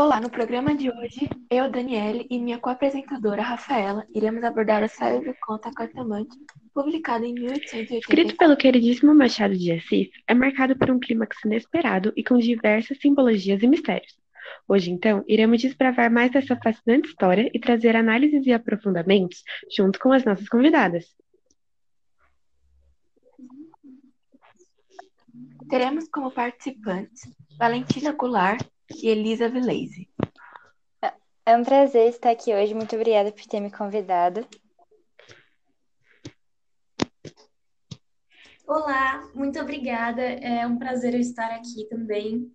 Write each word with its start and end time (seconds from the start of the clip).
Olá, 0.00 0.18
no 0.18 0.30
programa 0.30 0.74
de 0.74 0.90
hoje, 0.90 1.28
eu, 1.50 1.70
Daniele 1.70 2.26
e 2.30 2.38
minha 2.38 2.58
co-apresentadora, 2.58 3.42
Rafaela, 3.42 4.06
iremos 4.14 4.42
abordar 4.42 4.82
o 4.82 4.88
saio 4.88 5.22
do 5.22 5.34
conto 5.42 5.68
A 5.68 5.74
Cartomante, 5.74 6.34
publicado 6.72 7.26
em 7.26 7.34
1880. 7.34 7.98
Escrito 7.98 8.36
pelo 8.38 8.56
queridíssimo 8.56 9.14
Machado 9.14 9.54
de 9.54 9.72
Assis, 9.72 10.08
é 10.26 10.32
marcado 10.32 10.74
por 10.74 10.90
um 10.90 10.98
clímax 10.98 11.44
inesperado 11.44 12.14
e 12.16 12.24
com 12.24 12.38
diversas 12.38 12.96
simbologias 12.98 13.62
e 13.62 13.66
mistérios. 13.66 14.16
Hoje, 14.66 14.90
então, 14.90 15.22
iremos 15.28 15.60
desbravar 15.60 16.10
mais 16.10 16.32
dessa 16.32 16.56
fascinante 16.56 17.10
história 17.10 17.50
e 17.52 17.60
trazer 17.60 17.94
análises 17.94 18.46
e 18.46 18.54
aprofundamentos 18.54 19.42
junto 19.70 20.00
com 20.00 20.12
as 20.14 20.24
nossas 20.24 20.48
convidadas. 20.48 21.14
Teremos 25.68 26.08
como 26.08 26.30
participantes 26.30 27.20
Valentina 27.58 28.12
Goulart 28.12 28.66
e 28.96 29.08
Elisa 29.08 29.48
Vileise. 29.48 30.08
É 31.46 31.56
um 31.56 31.64
prazer 31.64 32.08
estar 32.08 32.30
aqui 32.30 32.54
hoje. 32.54 32.74
Muito 32.74 32.94
obrigada 32.94 33.32
por 33.32 33.44
ter 33.44 33.60
me 33.60 33.70
convidado. 33.70 34.46
Olá, 38.66 39.28
muito 39.34 39.58
obrigada. 39.58 40.22
É 40.22 40.66
um 40.66 40.78
prazer 40.78 41.14
eu 41.14 41.20
estar 41.20 41.50
aqui 41.52 41.86
também. 41.88 42.52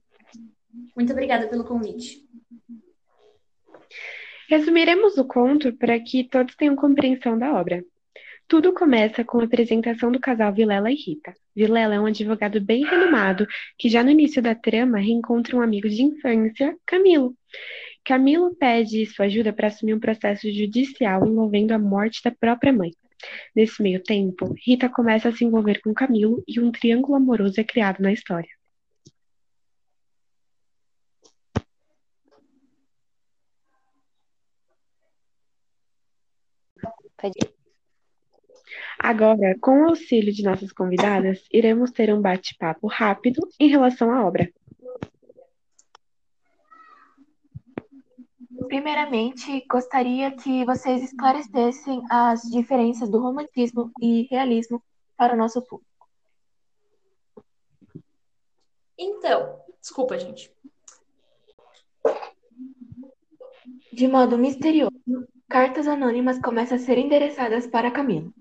Muito 0.96 1.12
obrigada 1.12 1.48
pelo 1.48 1.66
convite. 1.66 2.26
Resumiremos 4.48 5.18
o 5.18 5.26
conto 5.26 5.76
para 5.76 6.00
que 6.00 6.24
todos 6.24 6.56
tenham 6.56 6.76
compreensão 6.76 7.38
da 7.38 7.54
obra. 7.54 7.84
Tudo 8.48 8.74
começa 8.74 9.24
com 9.24 9.40
a 9.40 9.44
apresentação 9.44 10.12
do 10.12 10.20
casal 10.20 10.54
Vilela 10.54 10.92
e 10.92 10.96
Rita. 10.96 11.34
Vilela 11.56 11.96
é 11.96 12.00
um 12.00 12.06
advogado 12.06 12.62
bem 12.62 12.86
renomado 12.86 13.48
que 13.78 13.90
já 13.90 14.04
no 14.04 14.12
início 14.12 14.42
da 14.42 14.54
trama 14.54 15.00
reencontra 15.00 15.58
um 15.58 15.62
amigo 15.62 15.90
de 15.90 16.04
infância, 16.04 16.78
Camilo. 16.86 17.36
Camilo 18.04 18.56
pede 18.56 19.06
sua 19.08 19.26
ajuda 19.26 19.52
para 19.52 19.68
assumir 19.68 19.96
um 19.96 20.00
processo 20.00 20.52
judicial 20.52 21.26
envolvendo 21.26 21.72
a 21.72 21.80
morte 21.80 22.22
da 22.24 22.30
própria 22.32 22.72
mãe. 22.72 22.92
Nesse 23.56 23.82
meio 23.82 24.04
tempo, 24.04 24.54
Rita 24.64 24.90
começa 24.90 25.30
a 25.30 25.32
se 25.32 25.44
envolver 25.44 25.82
com 25.82 25.94
Camilo 25.94 26.44
e 26.48 26.60
um 26.60 26.72
triângulo 26.72 27.16
amoroso 27.16 27.60
é 27.60 27.64
criado 27.64 28.00
na 28.00 28.14
história. 28.14 28.50
Pode... 37.18 37.65
Agora, 39.08 39.56
com 39.62 39.84
o 39.84 39.90
auxílio 39.90 40.34
de 40.34 40.42
nossas 40.42 40.72
convidadas, 40.72 41.46
iremos 41.52 41.92
ter 41.92 42.12
um 42.12 42.20
bate-papo 42.20 42.88
rápido 42.88 43.48
em 43.60 43.68
relação 43.68 44.12
à 44.12 44.26
obra. 44.26 44.52
Primeiramente, 48.68 49.64
gostaria 49.70 50.32
que 50.32 50.66
vocês 50.66 51.04
esclarecessem 51.04 52.02
as 52.10 52.42
diferenças 52.50 53.08
do 53.08 53.20
romantismo 53.20 53.92
e 54.02 54.24
realismo 54.24 54.82
para 55.16 55.36
o 55.36 55.38
nosso 55.38 55.62
público. 55.62 56.10
Então, 58.98 59.62
desculpa, 59.80 60.18
gente. 60.18 60.52
De 63.94 64.08
modo 64.08 64.36
misterioso, 64.36 64.92
cartas 65.48 65.88
anônimas 65.88 66.42
começam 66.42 66.76
a 66.76 66.80
ser 66.80 66.98
endereçadas 66.98 67.68
para 67.68 67.92
Camilo. 67.92 68.34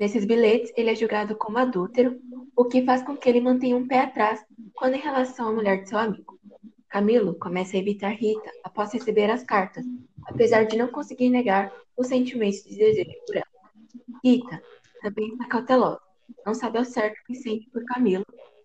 Nesses 0.00 0.24
bilhetes, 0.24 0.72
ele 0.78 0.88
é 0.88 0.94
julgado 0.94 1.36
como 1.36 1.58
adúltero, 1.58 2.18
o 2.56 2.64
que 2.64 2.82
faz 2.86 3.02
com 3.02 3.14
que 3.14 3.28
ele 3.28 3.38
mantenha 3.38 3.76
um 3.76 3.86
pé 3.86 4.00
atrás 4.00 4.42
quando 4.74 4.94
em 4.94 5.00
relação 5.00 5.48
à 5.48 5.52
mulher 5.52 5.82
de 5.82 5.90
seu 5.90 5.98
amigo. 5.98 6.40
Camilo 6.88 7.34
começa 7.34 7.76
a 7.76 7.80
evitar 7.80 8.08
Rita 8.08 8.50
após 8.64 8.94
receber 8.94 9.30
as 9.30 9.44
cartas, 9.44 9.84
apesar 10.24 10.64
de 10.64 10.78
não 10.78 10.88
conseguir 10.88 11.28
negar 11.28 11.70
os 11.98 12.06
sentimentos 12.06 12.64
de 12.64 12.78
desejo 12.78 13.10
por 13.26 13.36
ela. 13.36 13.46
Rita 14.24 14.62
também 15.02 15.28
está 15.32 15.44
cautelosa, 15.46 16.00
não 16.46 16.54
sabe 16.54 16.78
ao 16.78 16.84
certo 16.86 17.20
o 17.20 17.24
que 17.26 17.34
sente 17.34 17.68
por 17.68 17.84
Camilo 17.84 18.24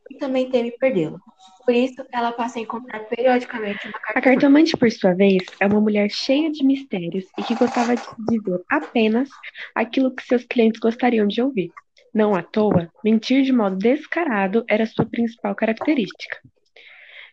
e 0.10 0.18
também 0.18 0.50
teme 0.50 0.72
perdê-lo. 0.72 1.20
Por 1.66 1.74
isso, 1.74 2.06
ela 2.12 2.32
passa 2.32 2.60
a 2.60 2.62
encontrar 2.62 3.00
periodicamente 3.06 3.88
uma 3.88 3.94
cartomante. 3.94 4.18
A 4.18 4.22
cartomante, 4.22 4.78
por 4.78 4.92
sua 4.92 5.14
vez, 5.14 5.44
é 5.60 5.66
uma 5.66 5.82
mulher 5.82 6.10
cheia 6.12 6.52
de 6.52 6.64
mistérios 6.64 7.26
e 7.38 7.44
que 7.44 7.56
gostava 7.56 7.96
de 7.96 8.04
dizer 8.30 8.62
apenas 8.70 9.30
aquilo 9.74 10.14
que 10.14 10.24
seus 10.24 10.44
clientes 10.46 10.80
gostariam 10.80 11.26
de 11.28 11.42
ouvir. 11.42 11.72
Não 12.14 12.36
à 12.36 12.44
toa, 12.44 12.90
mentir 13.04 13.44
de 13.44 13.52
modo 13.52 13.76
descarado 13.78 14.64
era 14.70 14.86
sua 14.86 15.06
principal 15.06 15.56
característica. 15.56 16.40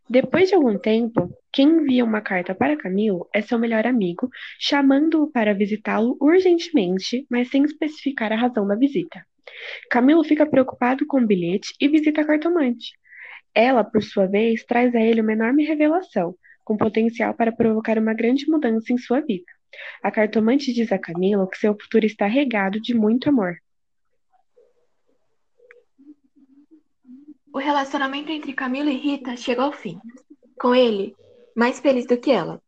Depois 0.08 0.48
de 0.48 0.54
algum 0.54 0.78
tempo, 0.78 1.30
quem 1.52 1.68
envia 1.68 2.04
uma 2.04 2.20
carta 2.20 2.54
para 2.54 2.76
Camilo 2.76 3.28
é 3.32 3.40
seu 3.40 3.58
melhor 3.58 3.86
amigo, 3.86 4.28
chamando-o 4.58 5.30
para 5.30 5.54
visitá-lo 5.54 6.16
urgentemente, 6.20 7.26
mas 7.30 7.48
sem 7.48 7.62
especificar 7.64 8.32
a 8.32 8.36
razão 8.36 8.66
da 8.66 8.74
visita. 8.74 9.24
Camilo 9.90 10.24
fica 10.24 10.46
preocupado 10.46 11.06
com 11.06 11.20
o 11.20 11.26
bilhete 11.26 11.74
e 11.80 11.88
visita 11.88 12.22
a 12.22 12.24
cartomante. 12.26 12.92
Ela, 13.54 13.84
por 13.84 14.02
sua 14.02 14.26
vez, 14.26 14.64
traz 14.64 14.94
a 14.94 15.00
ele 15.00 15.20
uma 15.20 15.32
enorme 15.32 15.64
revelação, 15.64 16.34
com 16.64 16.76
potencial 16.76 17.34
para 17.34 17.52
provocar 17.52 17.98
uma 17.98 18.14
grande 18.14 18.48
mudança 18.48 18.92
em 18.92 18.98
sua 18.98 19.20
vida. 19.20 19.44
A 20.02 20.10
cartomante 20.10 20.72
diz 20.72 20.92
a 20.92 20.98
Camilo 20.98 21.48
que 21.48 21.58
seu 21.58 21.74
futuro 21.78 22.06
está 22.06 22.26
regado 22.26 22.80
de 22.80 22.94
muito 22.94 23.28
amor. 23.28 23.56
O 27.52 27.58
relacionamento 27.58 28.30
entre 28.30 28.54
Camilo 28.54 28.88
e 28.88 28.96
Rita 28.96 29.36
chega 29.36 29.62
ao 29.62 29.72
fim. 29.72 29.98
Com 30.58 30.74
ele, 30.74 31.14
mais 31.54 31.80
feliz 31.80 32.06
do 32.06 32.18
que 32.18 32.30
ela. 32.30 32.62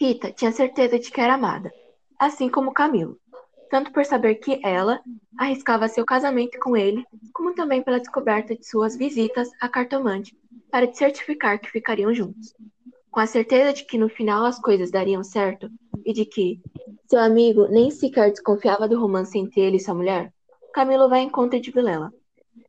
Rita 0.00 0.32
tinha 0.32 0.52
certeza 0.52 0.98
de 0.98 1.10
que 1.10 1.20
era 1.20 1.34
amada, 1.34 1.70
assim 2.18 2.48
como 2.48 2.72
Camilo 2.72 3.18
tanto 3.70 3.92
por 3.92 4.04
saber 4.04 4.36
que 4.36 4.60
ela 4.64 5.00
arriscava 5.36 5.88
seu 5.88 6.04
casamento 6.04 6.58
com 6.58 6.76
ele, 6.76 7.04
como 7.32 7.54
também 7.54 7.82
pela 7.82 7.98
descoberta 7.98 8.54
de 8.54 8.66
suas 8.66 8.96
visitas 8.96 9.50
à 9.60 9.68
cartomante 9.68 10.36
para 10.70 10.92
certificar 10.92 11.60
que 11.60 11.70
ficariam 11.70 12.14
juntos. 12.14 12.54
Com 13.10 13.20
a 13.20 13.26
certeza 13.26 13.72
de 13.72 13.84
que 13.84 13.98
no 13.98 14.08
final 14.08 14.44
as 14.44 14.58
coisas 14.58 14.90
dariam 14.90 15.24
certo 15.24 15.70
e 16.04 16.12
de 16.12 16.24
que 16.24 16.60
seu 17.08 17.20
amigo 17.20 17.66
nem 17.68 17.90
sequer 17.90 18.30
desconfiava 18.30 18.88
do 18.88 19.00
romance 19.00 19.38
entre 19.38 19.60
ele 19.60 19.76
e 19.76 19.80
sua 19.80 19.94
mulher, 19.94 20.32
Camilo 20.72 21.08
vai 21.08 21.20
em 21.20 21.30
conta 21.30 21.58
de 21.58 21.70
Vilela. 21.70 22.12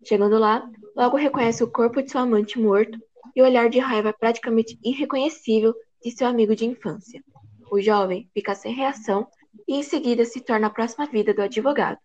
Chegando 0.04 0.38
lá, 0.38 0.70
logo 0.96 1.18
reconhece 1.18 1.64
o 1.64 1.70
corpo 1.70 2.02
de 2.02 2.10
seu 2.10 2.22
amante 2.22 2.58
morto 2.58 2.98
e 3.36 3.42
o 3.42 3.46
olhar 3.46 3.70
de 3.70 3.80
raiva 3.80 4.14
praticamente 4.18 4.80
irreconhecível 4.82 5.74
de 6.02 6.12
seu 6.12 6.28
amigo 6.28 6.56
de 6.56 6.66
infância. 6.66 7.22
O 7.70 7.82
jovem 7.82 8.30
fica 8.34 8.56
sem 8.56 8.74
reação 8.74 9.28
e 9.68 9.76
em 9.76 9.84
seguida 9.84 10.26
se 10.26 10.42
torna 10.42 10.68
a 10.68 10.72
próxima 10.72 11.06
vida 11.06 11.34
do 11.34 11.42
advogado, 11.42 11.98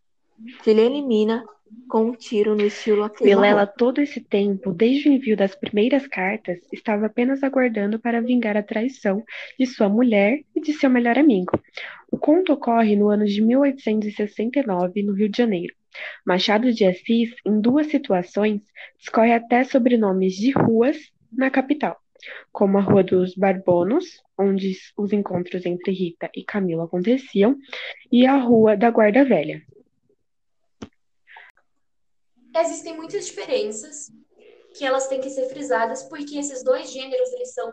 que 0.63 0.71
ele 0.71 0.83
elimina 0.83 1.45
com 1.89 2.11
um 2.11 2.15
tiro 2.15 2.55
no 2.55 2.67
estilo 2.67 3.11
Vilela, 3.21 3.67
todo 3.67 4.01
esse 4.01 4.21
tempo, 4.21 4.73
desde 4.73 5.09
o 5.09 5.13
envio 5.13 5.37
das 5.37 5.55
primeiras 5.55 6.07
cartas, 6.07 6.59
estava 6.73 7.07
apenas 7.07 7.43
aguardando 7.43 7.99
para 7.99 8.21
vingar 8.21 8.57
a 8.57 8.63
traição 8.63 9.23
de 9.59 9.67
sua 9.67 9.89
mulher 9.89 10.41
e 10.55 10.61
de 10.61 10.73
seu 10.73 10.91
melhor 10.91 11.19
amigo. 11.19 11.59
O 12.11 12.19
conto 12.19 12.53
ocorre 12.53 12.95
no 12.95 13.09
ano 13.09 13.25
de 13.25 13.41
1869, 13.41 15.03
no 15.03 15.15
Rio 15.15 15.31
de 15.31 15.39
Janeiro. 15.39 15.75
Machado 16.27 16.73
de 16.73 16.85
Assis, 16.85 17.31
em 17.47 17.61
duas 17.61 17.87
situações, 17.87 18.61
discorre 18.99 19.33
até 19.33 19.65
sobrenomes 19.65 20.35
de 20.35 20.51
ruas 20.51 20.97
na 21.33 21.51
capital 21.51 22.02
como 22.51 22.79
a 22.79 22.81
Rua 22.81 23.03
dos 23.03 23.35
Barbonos, 23.35 24.23
onde 24.39 24.77
os 24.97 25.13
encontros 25.13 25.65
entre 25.67 25.93
Rita 25.93 26.31
e 26.35 26.45
Camilo 26.45 26.83
aconteciam, 26.83 27.57
e 28.11 28.27
a 28.27 28.37
Rua 28.37 28.77
da 28.77 28.91
Guarda 28.91 29.25
Velha. 29.25 29.63
Existem 32.55 32.95
muitas 32.95 33.27
diferenças 33.27 34.13
que 34.75 34.85
elas 34.85 35.07
têm 35.07 35.21
que 35.21 35.31
ser 35.31 35.47
frisadas, 35.47 36.03
porque 36.05 36.39
esses 36.39 36.63
dois 36.63 36.91
gêneros 36.91 37.33
eles 37.33 37.53
são 37.53 37.73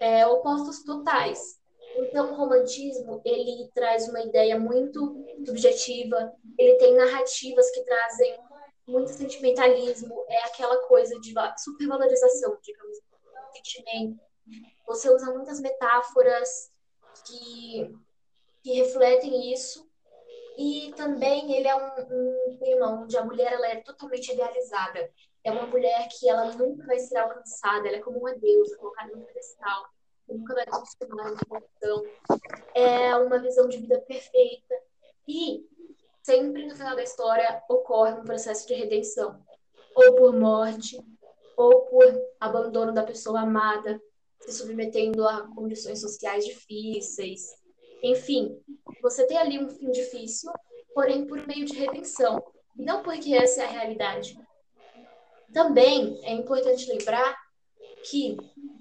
é, 0.00 0.26
opostos 0.26 0.82
totais. 0.82 1.58
Então, 1.96 2.32
o 2.32 2.36
romantismo 2.36 3.22
ele 3.24 3.70
traz 3.74 4.08
uma 4.08 4.20
ideia 4.20 4.58
muito 4.58 5.24
subjetiva, 5.46 6.32
ele 6.58 6.74
tem 6.76 6.94
narrativas 6.94 7.70
que 7.70 7.84
trazem 7.84 8.36
muito 8.86 9.10
sentimentalismo, 9.10 10.24
é 10.28 10.44
aquela 10.44 10.76
coisa 10.88 11.18
de 11.20 11.32
supervalorização, 11.58 12.58
digamos 12.62 12.98
sentimento. 13.54 14.20
Você 14.86 15.08
usa 15.10 15.32
muitas 15.32 15.60
metáforas 15.60 16.70
que, 17.26 17.94
que 18.62 18.72
refletem 18.72 19.52
isso. 19.52 19.88
E 20.56 20.92
também 20.96 21.56
ele 21.56 21.66
é 21.66 21.74
um, 21.74 22.56
clima 22.58 23.02
onde 23.02 23.16
a 23.16 23.24
mulher 23.24 23.52
ela 23.52 23.66
é 23.66 23.80
totalmente 23.80 24.32
idealizada. 24.32 25.10
É 25.42 25.50
uma 25.50 25.66
mulher 25.66 26.08
que 26.08 26.28
ela 26.28 26.52
nunca 26.52 26.86
vai 26.86 26.98
ser 26.98 27.16
alcançada, 27.16 27.88
ela 27.88 27.96
é 27.96 28.00
como 28.00 28.18
uma 28.18 28.34
deusa, 28.34 28.76
colocada 28.76 29.14
no 29.14 29.24
pedestal. 29.24 29.86
Nunca 30.28 30.54
vai 30.54 30.64
conseguir 30.66 31.12
uma 31.12 31.28
emoção. 31.28 32.04
É 32.72 33.16
uma 33.16 33.38
visão 33.38 33.68
de 33.68 33.78
vida 33.78 34.00
perfeita. 34.00 34.74
E 35.26 35.66
sempre 36.22 36.66
no 36.66 36.74
final 36.76 36.94
da 36.94 37.02
história 37.02 37.62
ocorre 37.68 38.12
um 38.12 38.24
processo 38.24 38.66
de 38.66 38.74
redenção. 38.74 39.44
Ou 39.96 40.14
por 40.14 40.32
morte, 40.34 40.98
ou 41.56 41.82
por 41.86 42.04
abandono 42.40 42.92
da 42.92 43.02
pessoa 43.02 43.40
amada. 43.40 44.00
se 44.40 44.52
submetendo 44.52 45.26
a 45.26 45.48
condições 45.54 46.02
sociais 46.02 46.44
difíceis. 46.44 47.40
Enfim, 48.02 48.60
você 49.00 49.26
tem 49.26 49.38
ali 49.38 49.58
um 49.58 49.70
fim 49.70 49.90
difícil, 49.90 50.52
porém 50.94 51.26
por 51.26 51.46
meio 51.46 51.64
de 51.64 51.74
redenção, 51.74 52.44
e 52.76 52.84
não 52.84 53.02
porque 53.02 53.34
essa 53.34 53.62
é 53.62 53.64
a 53.64 53.70
realidade. 53.70 54.38
Também 55.54 56.20
é 56.24 56.32
importante 56.32 56.90
lembrar 56.90 57.34
que 58.10 58.36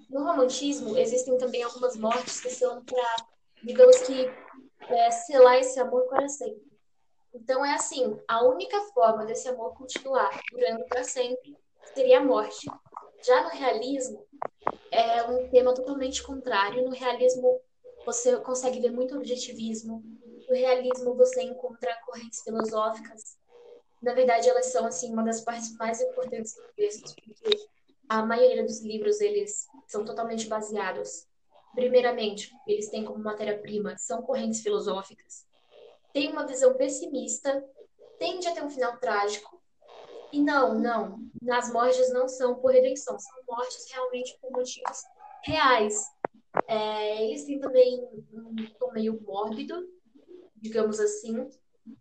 no 0.10 0.26
romantismo 0.26 0.98
existem 0.98 1.38
também 1.38 1.64
algumas 1.64 1.96
mortes 1.96 2.42
que 2.42 2.50
são 2.50 2.84
para, 2.84 3.16
digamos 3.64 3.98
que, 4.02 4.30
é, 4.90 5.12
selar 5.12 5.60
esse 5.60 5.80
amor 5.80 6.04
para 6.10 6.28
sempre. 6.28 6.74
Então 7.34 7.66
é 7.66 7.74
assim, 7.74 8.20
a 8.28 8.44
única 8.44 8.80
forma 8.94 9.26
desse 9.26 9.48
amor 9.48 9.74
continuar 9.76 10.30
durando 10.52 10.84
para 10.86 11.04
sempre 11.04 11.56
seria 11.94 12.20
a 12.20 12.24
morte. 12.24 12.68
Já 13.26 13.44
no 13.44 13.50
realismo, 13.50 14.26
é 14.92 15.24
um 15.24 15.50
tema 15.50 15.74
totalmente 15.74 16.22
contrário. 16.24 16.84
No 16.84 16.92
realismo, 16.92 17.62
você 18.06 18.38
consegue 18.38 18.80
ver 18.80 18.92
muito 18.92 19.16
objetivismo. 19.16 20.04
No 20.50 20.56
realismo, 20.56 21.16
você 21.16 21.42
encontra 21.44 21.98
correntes 22.06 22.42
filosóficas. 22.42 23.38
Na 24.02 24.14
verdade, 24.14 24.50
elas 24.50 24.66
são 24.66 24.86
assim 24.86 25.14
uma 25.14 25.24
das 25.24 25.42
partes 25.42 25.74
mais 25.78 26.02
importantes 26.02 26.54
do 26.56 26.64
texto, 26.76 27.16
porque 27.24 27.58
a 28.10 28.26
maioria 28.26 28.64
dos 28.64 28.82
livros 28.82 29.22
eles 29.22 29.66
são 29.88 30.04
totalmente 30.04 30.48
baseados. 30.48 31.26
Primeiramente, 31.74 32.52
eles 32.68 32.90
têm 32.90 33.06
como 33.06 33.24
matéria-prima 33.24 33.98
são 33.98 34.22
correntes 34.22 34.62
filosóficas. 34.62 35.46
Tem 36.12 36.30
uma 36.30 36.46
visão 36.46 36.76
pessimista, 36.76 37.64
tende 38.20 38.48
a 38.48 38.54
ter 38.54 38.64
um 38.64 38.70
final 38.70 38.98
trágico. 39.00 39.63
E 40.34 40.42
não, 40.42 40.74
não, 40.74 41.20
nas 41.40 41.72
mortes 41.72 42.12
não 42.12 42.28
são 42.28 42.56
por 42.56 42.72
redenção, 42.72 43.20
são 43.20 43.38
mortes 43.48 43.86
realmente 43.92 44.36
por 44.42 44.50
motivos 44.50 45.04
reais. 45.46 46.08
É, 46.68 47.24
eles 47.24 47.46
têm 47.46 47.60
também 47.60 48.04
um 48.34 48.56
tom 48.80 48.92
meio 48.94 49.22
mórbido, 49.22 49.88
digamos 50.56 51.00
assim, 51.00 51.48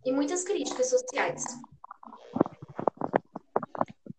e 0.03 0.11
muitas 0.11 0.43
críticas 0.43 0.89
sociais. 0.89 1.43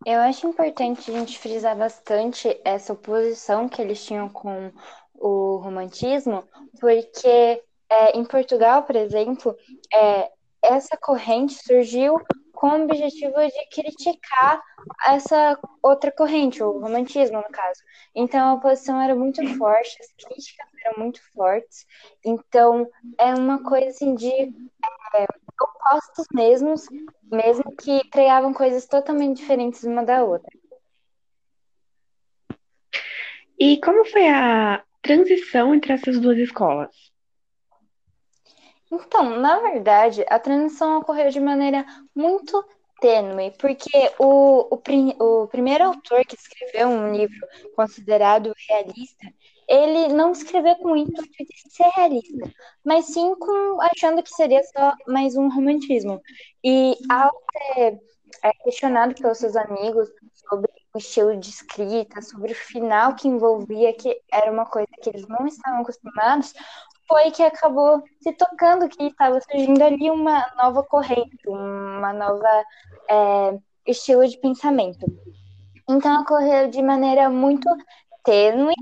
Eu 0.05 0.21
acho 0.21 0.47
importante 0.47 1.11
a 1.11 1.13
gente 1.13 1.37
frisar 1.37 1.77
bastante 1.77 2.57
essa 2.63 2.93
oposição 2.93 3.67
que 3.67 3.81
eles 3.81 4.05
tinham 4.05 4.29
com 4.29 4.71
o 5.13 5.57
romantismo, 5.57 6.47
porque 6.79 7.61
é, 7.89 8.17
em 8.17 8.23
Portugal, 8.23 8.83
por 8.83 8.95
exemplo, 8.95 9.53
é, 9.93 10.31
essa 10.63 10.95
corrente 10.95 11.55
surgiu 11.55 12.17
com 12.55 12.67
o 12.67 12.83
objetivo 12.83 13.35
de 13.35 13.69
criticar 13.69 14.61
essa 15.07 15.59
outra 15.83 16.11
corrente, 16.11 16.63
o 16.63 16.79
romantismo, 16.79 17.37
no 17.37 17.49
caso. 17.51 17.81
Então, 18.15 18.49
a 18.49 18.53
oposição 18.53 18.99
era 19.01 19.13
muito 19.13 19.45
forte, 19.57 19.97
as 20.01 20.11
críticas 20.13 20.67
eram 20.83 20.99
muito 20.99 21.21
fortes. 21.33 21.85
Então, 22.23 22.87
é 23.19 23.33
uma 23.35 23.61
coisa 23.63 23.89
assim 23.89 24.15
de 24.15 24.31
é, 24.31 25.25
opostos 25.61 26.25
mesmos, 26.33 26.87
mesmo 27.31 27.75
que 27.75 28.07
pregavam 28.09 28.53
coisas 28.53 28.85
totalmente 28.85 29.37
diferentes 29.37 29.83
uma 29.83 30.03
da 30.03 30.23
outra. 30.23 30.49
E 33.59 33.79
como 33.79 34.05
foi 34.05 34.27
a 34.27 34.83
transição 35.01 35.73
entre 35.73 35.93
essas 35.93 36.19
duas 36.19 36.37
escolas? 36.37 37.04
Então, 38.91 39.39
na 39.39 39.59
verdade, 39.59 40.25
a 40.29 40.39
transição 40.39 40.99
ocorreu 40.99 41.29
de 41.29 41.39
maneira 41.39 41.85
muito 42.15 42.63
tênue, 42.99 43.51
porque 43.59 44.11
o, 44.19 44.67
o, 44.73 45.43
o 45.43 45.47
primeiro 45.47 45.83
autor 45.85 46.25
que 46.25 46.35
escreveu 46.35 46.87
um 46.87 47.13
livro 47.13 47.47
considerado 47.75 48.53
realista, 48.69 49.27
ele 49.67 50.13
não 50.13 50.31
escreveu 50.31 50.75
com 50.77 50.91
o 50.91 50.97
intuito 50.97 51.43
de 51.43 51.73
ser 51.73 51.89
realista, 51.95 52.51
mas 52.83 53.05
sim 53.05 53.35
com 53.35 53.81
achando 53.81 54.21
que 54.21 54.29
seria 54.29 54.61
só 54.63 54.93
mais 55.07 55.35
um 55.35 55.49
romantismo. 55.49 56.21
E 56.63 56.95
ao 57.09 57.31
ser 57.51 57.99
é, 58.43 58.51
questionado 58.63 59.15
pelos 59.15 59.39
seus 59.39 59.55
amigos 59.55 60.07
sobre 60.47 60.71
o 60.93 60.97
estilo 60.97 61.35
de 61.35 61.49
escrita, 61.49 62.21
sobre 62.21 62.53
o 62.53 62.55
final 62.55 63.15
que 63.15 63.27
envolvia, 63.27 63.93
que 63.93 64.21
era 64.31 64.51
uma 64.51 64.65
coisa 64.65 64.87
que 65.01 65.09
eles 65.09 65.27
não 65.27 65.45
estavam 65.47 65.81
acostumados, 65.81 66.53
foi 67.07 67.31
que 67.31 67.43
acabou 67.43 68.03
se 68.21 68.33
tocando 68.33 68.89
que 68.89 69.03
estava 69.03 69.39
surgindo 69.41 69.81
ali 69.83 70.09
uma 70.09 70.45
nova 70.57 70.83
corrente, 70.83 71.37
uma 71.47 72.13
nova 72.13 72.63
é, 73.09 73.57
estilo 73.85 74.27
de 74.27 74.37
pensamento. 74.37 75.05
Então 75.87 76.21
ocorreu 76.21 76.69
de 76.69 76.81
maneira 76.81 77.29
muito 77.29 77.69
tênue 78.23 78.73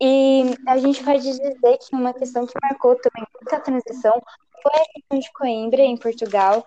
e 0.00 0.54
a 0.66 0.78
gente 0.78 1.04
pode 1.04 1.22
dizer 1.22 1.78
que 1.78 1.94
uma 1.94 2.12
questão 2.12 2.46
que 2.46 2.54
marcou 2.62 2.96
também 2.96 3.24
muita 3.34 3.60
transição 3.60 4.20
foi 4.62 4.72
a 4.72 4.92
questão 4.92 5.18
de 5.18 5.32
Coimbra 5.32 5.82
em 5.82 5.96
Portugal, 5.96 6.64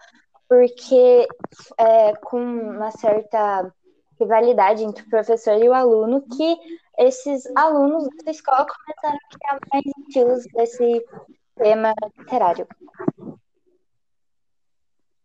porque 0.47 1.27
é, 1.77 2.13
com 2.15 2.39
uma 2.39 2.91
certa 2.91 3.71
rivalidade 4.19 4.83
entre 4.83 5.03
o 5.03 5.09
professor 5.09 5.61
e 5.61 5.67
o 5.67 5.73
aluno 5.73 6.21
que 6.21 6.57
esses 6.97 7.45
alunos 7.55 8.07
da 8.23 8.31
escola 8.31 8.65
começaram 8.65 9.17
a 9.17 9.37
criar 9.37 9.59
mais 9.71 9.83
estilos 10.07 10.43
desse 10.53 11.05
tema 11.55 11.93
literário. 12.17 12.67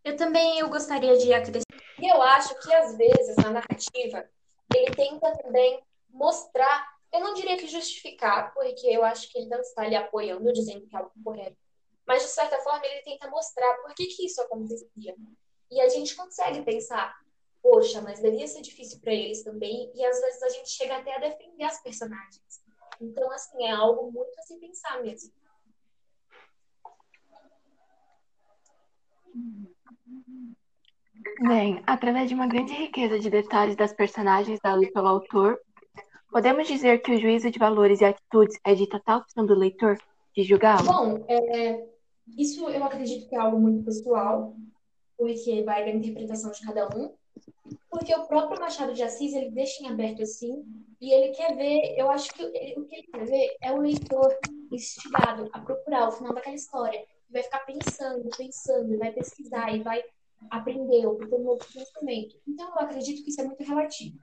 Eu 0.04 0.16
também 0.16 0.58
eu 0.58 0.68
gostaria 0.68 1.16
de 1.18 1.32
acrescentar. 1.32 1.78
Eu 2.02 2.22
acho 2.22 2.58
que 2.60 2.72
às 2.72 2.96
vezes 2.96 3.36
na 3.36 3.50
narrativa 3.50 4.24
ele 4.74 4.90
tenta 4.94 5.36
também 5.38 5.82
mostrar, 6.08 6.88
eu 7.12 7.20
não 7.20 7.34
diria 7.34 7.56
que 7.56 7.66
justificar, 7.66 8.52
porque 8.54 8.86
eu 8.86 9.04
acho 9.04 9.30
que 9.30 9.38
ele 9.38 9.48
não 9.48 9.60
está 9.60 9.82
ali 9.82 9.96
apoiando, 9.96 10.52
dizendo 10.52 10.86
que 10.86 10.94
é 10.94 10.98
algo 10.98 11.12
correto, 11.22 11.56
mas 12.06 12.22
de 12.22 12.28
certa 12.28 12.58
forma 12.60 12.84
ele 12.86 13.02
tenta 13.02 13.28
mostrar 13.28 13.74
por 13.82 13.94
que, 13.94 14.06
que 14.06 14.26
isso 14.26 14.40
acontecia. 14.40 15.14
E 15.70 15.80
a 15.80 15.88
gente 15.88 16.16
consegue 16.16 16.62
pensar, 16.62 17.14
poxa, 17.78 18.00
mas 18.02 18.20
devia 18.20 18.46
ser 18.48 18.60
difícil 18.60 18.98
para 19.00 19.12
eles 19.12 19.44
também, 19.44 19.90
e 19.94 20.04
às 20.04 20.20
vezes 20.20 20.42
a 20.42 20.48
gente 20.48 20.70
chega 20.70 20.96
até 20.96 21.14
a 21.14 21.20
defender 21.20 21.64
as 21.64 21.80
personagens. 21.80 22.60
Então, 23.00 23.30
assim, 23.30 23.64
é 23.64 23.70
algo 23.70 24.10
muito 24.10 24.36
a 24.36 24.42
se 24.42 24.58
pensar 24.58 25.00
mesmo. 25.00 25.32
Bem, 31.40 31.80
através 31.86 32.28
de 32.28 32.34
uma 32.34 32.48
grande 32.48 32.72
riqueza 32.72 33.20
de 33.20 33.30
detalhes 33.30 33.76
das 33.76 33.92
personagens 33.92 34.58
dados 34.60 34.90
pelo 34.90 35.06
autor, 35.06 35.60
podemos 36.32 36.66
dizer 36.66 37.00
que 37.00 37.12
o 37.12 37.20
juízo 37.20 37.48
de 37.48 37.60
valores 37.60 38.00
e 38.00 38.04
atitudes 38.04 38.58
é 38.64 38.74
de 38.74 38.88
total 38.88 39.20
opção 39.20 39.46
do 39.46 39.54
leitor 39.54 39.96
de 40.34 40.42
julgá-lo? 40.42 40.84
Bom, 40.84 41.24
é, 41.28 41.86
isso 42.36 42.68
eu 42.68 42.82
acredito 42.82 43.28
que 43.28 43.36
é 43.36 43.38
algo 43.38 43.60
muito 43.60 43.84
pessoal, 43.84 44.56
porque 45.16 45.62
vai 45.62 45.84
da 45.84 45.90
interpretação 45.90 46.50
de 46.50 46.66
cada 46.66 46.88
um. 46.96 47.14
Porque 47.90 48.14
o 48.14 48.26
próprio 48.26 48.60
Machado 48.60 48.92
de 48.92 49.02
Assis, 49.02 49.32
ele 49.34 49.50
deixa 49.50 49.82
em 49.82 49.88
aberto 49.88 50.22
assim, 50.22 50.64
e 51.00 51.12
ele 51.12 51.34
quer 51.34 51.56
ver, 51.56 51.94
eu 51.96 52.10
acho 52.10 52.32
que 52.32 52.42
ele, 52.42 52.80
o 52.80 52.84
que 52.84 52.96
ele 52.96 53.06
quer 53.06 53.24
ver 53.24 53.56
é 53.62 53.72
o 53.72 53.80
leitor 53.80 54.38
instigado 54.70 55.48
a 55.52 55.60
procurar 55.60 56.08
o 56.08 56.12
final 56.12 56.34
daquela 56.34 56.56
história. 56.56 57.04
Vai 57.30 57.42
ficar 57.42 57.60
pensando, 57.60 58.28
pensando, 58.36 58.98
vai 58.98 59.12
pesquisar, 59.12 59.74
e 59.74 59.82
vai 59.82 60.02
aprender, 60.50 61.06
ou 61.06 61.18
ter 61.18 61.34
um 61.34 61.44
novo 61.44 61.64
conhecimento. 61.72 62.40
Então, 62.46 62.68
eu 62.68 62.80
acredito 62.80 63.22
que 63.22 63.30
isso 63.30 63.40
é 63.40 63.44
muito 63.44 63.62
relativo. 63.62 64.18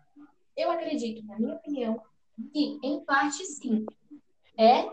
Eu 0.56 0.72
acredito, 0.72 1.26
na 1.26 1.38
minha 1.38 1.56
opinião, 1.56 2.02
que, 2.52 2.80
em 2.84 3.04
parte, 3.04 3.46
sim, 3.46 3.86
é 4.58 4.90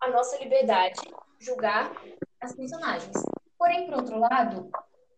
a 0.00 0.10
nossa 0.10 0.38
liberdade 0.38 1.00
julgar 1.38 1.92
as 2.40 2.54
personagens. 2.54 3.12
Porém, 3.58 3.86
por 3.86 3.96
outro 3.96 4.18
lado, 4.18 4.70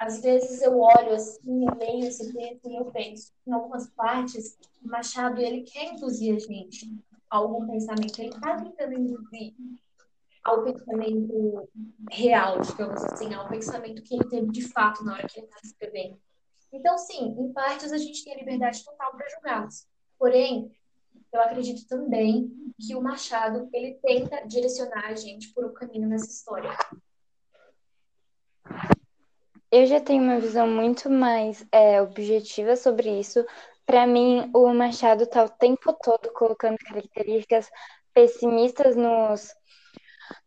às 0.02 0.20
vezes 0.20 0.60
eu 0.62 0.80
olho 0.80 1.14
assim, 1.14 1.64
eu 1.64 1.74
leio 1.76 2.06
esse 2.06 2.32
texto 2.32 2.68
e 2.68 2.76
eu 2.76 2.86
penso, 2.86 3.32
em 3.46 3.52
algumas 3.52 3.88
partes, 3.90 4.58
Machado 4.82 5.40
ele 5.40 5.62
quer 5.62 5.92
induzir 5.92 6.34
a 6.34 6.38
gente 6.40 6.92
a 7.30 7.36
algum 7.36 7.68
pensamento, 7.68 8.18
ele 8.18 8.30
está 8.30 8.56
tentando 8.56 8.94
induzir 8.94 9.54
ao 10.42 10.64
pensamento 10.64 11.68
real, 12.10 12.60
digamos 12.60 13.00
assim, 13.04 13.32
ao 13.32 13.48
pensamento 13.48 14.02
que 14.02 14.14
ele 14.16 14.28
teve 14.28 14.50
de 14.50 14.62
fato 14.62 15.04
na 15.04 15.14
hora 15.14 15.28
que 15.28 15.38
ele 15.38 15.46
está 15.46 15.60
escrevendo. 15.62 16.20
Então, 16.72 16.98
sim, 16.98 17.36
em 17.38 17.52
partes 17.52 17.92
a 17.92 17.98
gente 17.98 18.24
tem 18.24 18.34
a 18.34 18.38
liberdade 18.38 18.84
total 18.84 19.12
para 19.12 19.28
julgá-los. 19.28 19.86
Porém, 20.18 20.68
eu 21.32 21.40
acredito 21.40 21.86
também 21.86 22.50
que 22.76 22.96
o 22.96 23.00
Machado 23.00 23.68
ele 23.72 23.94
tenta 24.02 24.44
direcionar 24.48 25.06
a 25.06 25.14
gente 25.14 25.52
por 25.52 25.64
um 25.64 25.72
caminho 25.72 26.08
nessa 26.08 26.26
história. 26.26 26.76
Eu 29.72 29.86
já 29.86 29.98
tenho 29.98 30.22
uma 30.22 30.38
visão 30.38 30.68
muito 30.68 31.08
mais 31.08 31.66
é, 31.72 32.02
objetiva 32.02 32.76
sobre 32.76 33.08
isso. 33.18 33.42
Para 33.86 34.06
mim, 34.06 34.50
o 34.54 34.72
Machado 34.74 35.24
está 35.24 35.44
o 35.44 35.48
tempo 35.48 35.94
todo 35.94 36.30
colocando 36.34 36.76
características 36.76 37.70
pessimistas 38.12 38.94
nos, 38.94 39.54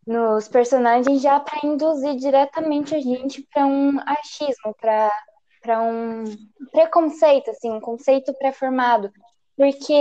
nos 0.06 0.46
personagens, 0.46 1.20
já 1.20 1.40
para 1.40 1.58
induzir 1.68 2.14
diretamente 2.14 2.94
a 2.94 3.00
gente 3.00 3.42
para 3.52 3.66
um 3.66 3.98
achismo, 4.06 4.74
para 4.80 5.82
um 5.82 6.22
preconceito, 6.70 7.50
assim, 7.50 7.72
um 7.72 7.80
conceito 7.80 8.32
pré-formado. 8.34 9.12
porque 9.56 9.92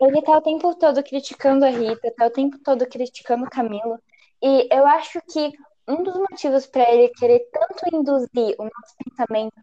ele 0.00 0.22
tá 0.22 0.38
o 0.38 0.42
tempo 0.42 0.74
todo 0.76 1.02
criticando 1.02 1.64
a 1.66 1.70
Rita, 1.70 2.12
tá 2.16 2.26
o 2.26 2.30
tempo 2.30 2.58
todo 2.64 2.86
criticando 2.86 3.44
o 3.44 3.50
Camilo, 3.50 3.98
e 4.42 4.68
eu 4.72 4.86
acho 4.86 5.20
que 5.30 5.52
um 5.86 6.02
dos 6.02 6.16
motivos 6.16 6.66
para 6.66 6.90
ele 6.92 7.08
querer 7.10 7.48
tanto 7.52 7.96
induzir 7.96 8.54
o 8.58 8.64
nosso 8.64 8.94
pensamento 9.04 9.60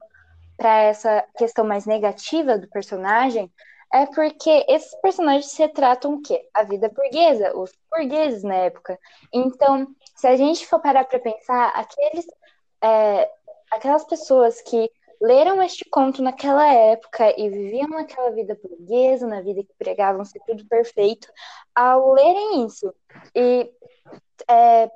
para 0.57 0.83
essa 0.83 1.25
questão 1.37 1.65
mais 1.65 1.85
negativa 1.85 2.57
do 2.57 2.67
personagem 2.67 3.51
é 3.91 4.05
porque 4.05 4.65
esses 4.67 4.93
personagens 5.01 5.55
retratam 5.57 6.13
o 6.13 6.21
quê? 6.21 6.47
A 6.53 6.63
vida 6.63 6.89
burguesa, 6.89 7.57
os 7.57 7.71
burgueses 7.89 8.43
na 8.43 8.55
época. 8.55 8.99
Então, 9.33 9.87
se 10.15 10.27
a 10.27 10.35
gente 10.35 10.67
for 10.67 10.79
parar 10.79 11.05
para 11.05 11.19
pensar, 11.19 11.69
aqueles, 11.69 12.25
é, 12.83 13.29
aquelas 13.71 14.03
pessoas 14.03 14.61
que 14.61 14.91
leram 15.19 15.61
este 15.61 15.85
conto 15.85 16.21
naquela 16.21 16.71
época 16.71 17.33
e 17.37 17.49
viviam 17.49 17.89
naquela 17.89 18.29
vida 18.31 18.57
burguesa, 18.61 19.27
na 19.27 19.41
vida 19.41 19.63
que 19.63 19.73
pregavam 19.77 20.23
ser 20.23 20.39
tudo 20.45 20.65
perfeito, 20.67 21.27
ao 21.73 22.13
lerem 22.13 22.65
isso 22.65 22.93
e 23.35 23.71
é, 24.47 24.89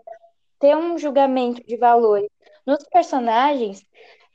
ter 0.64 0.78
um 0.78 0.98
julgamento 0.98 1.62
de 1.68 1.76
valores 1.76 2.30
nos 2.66 2.82
personagens, 2.86 3.86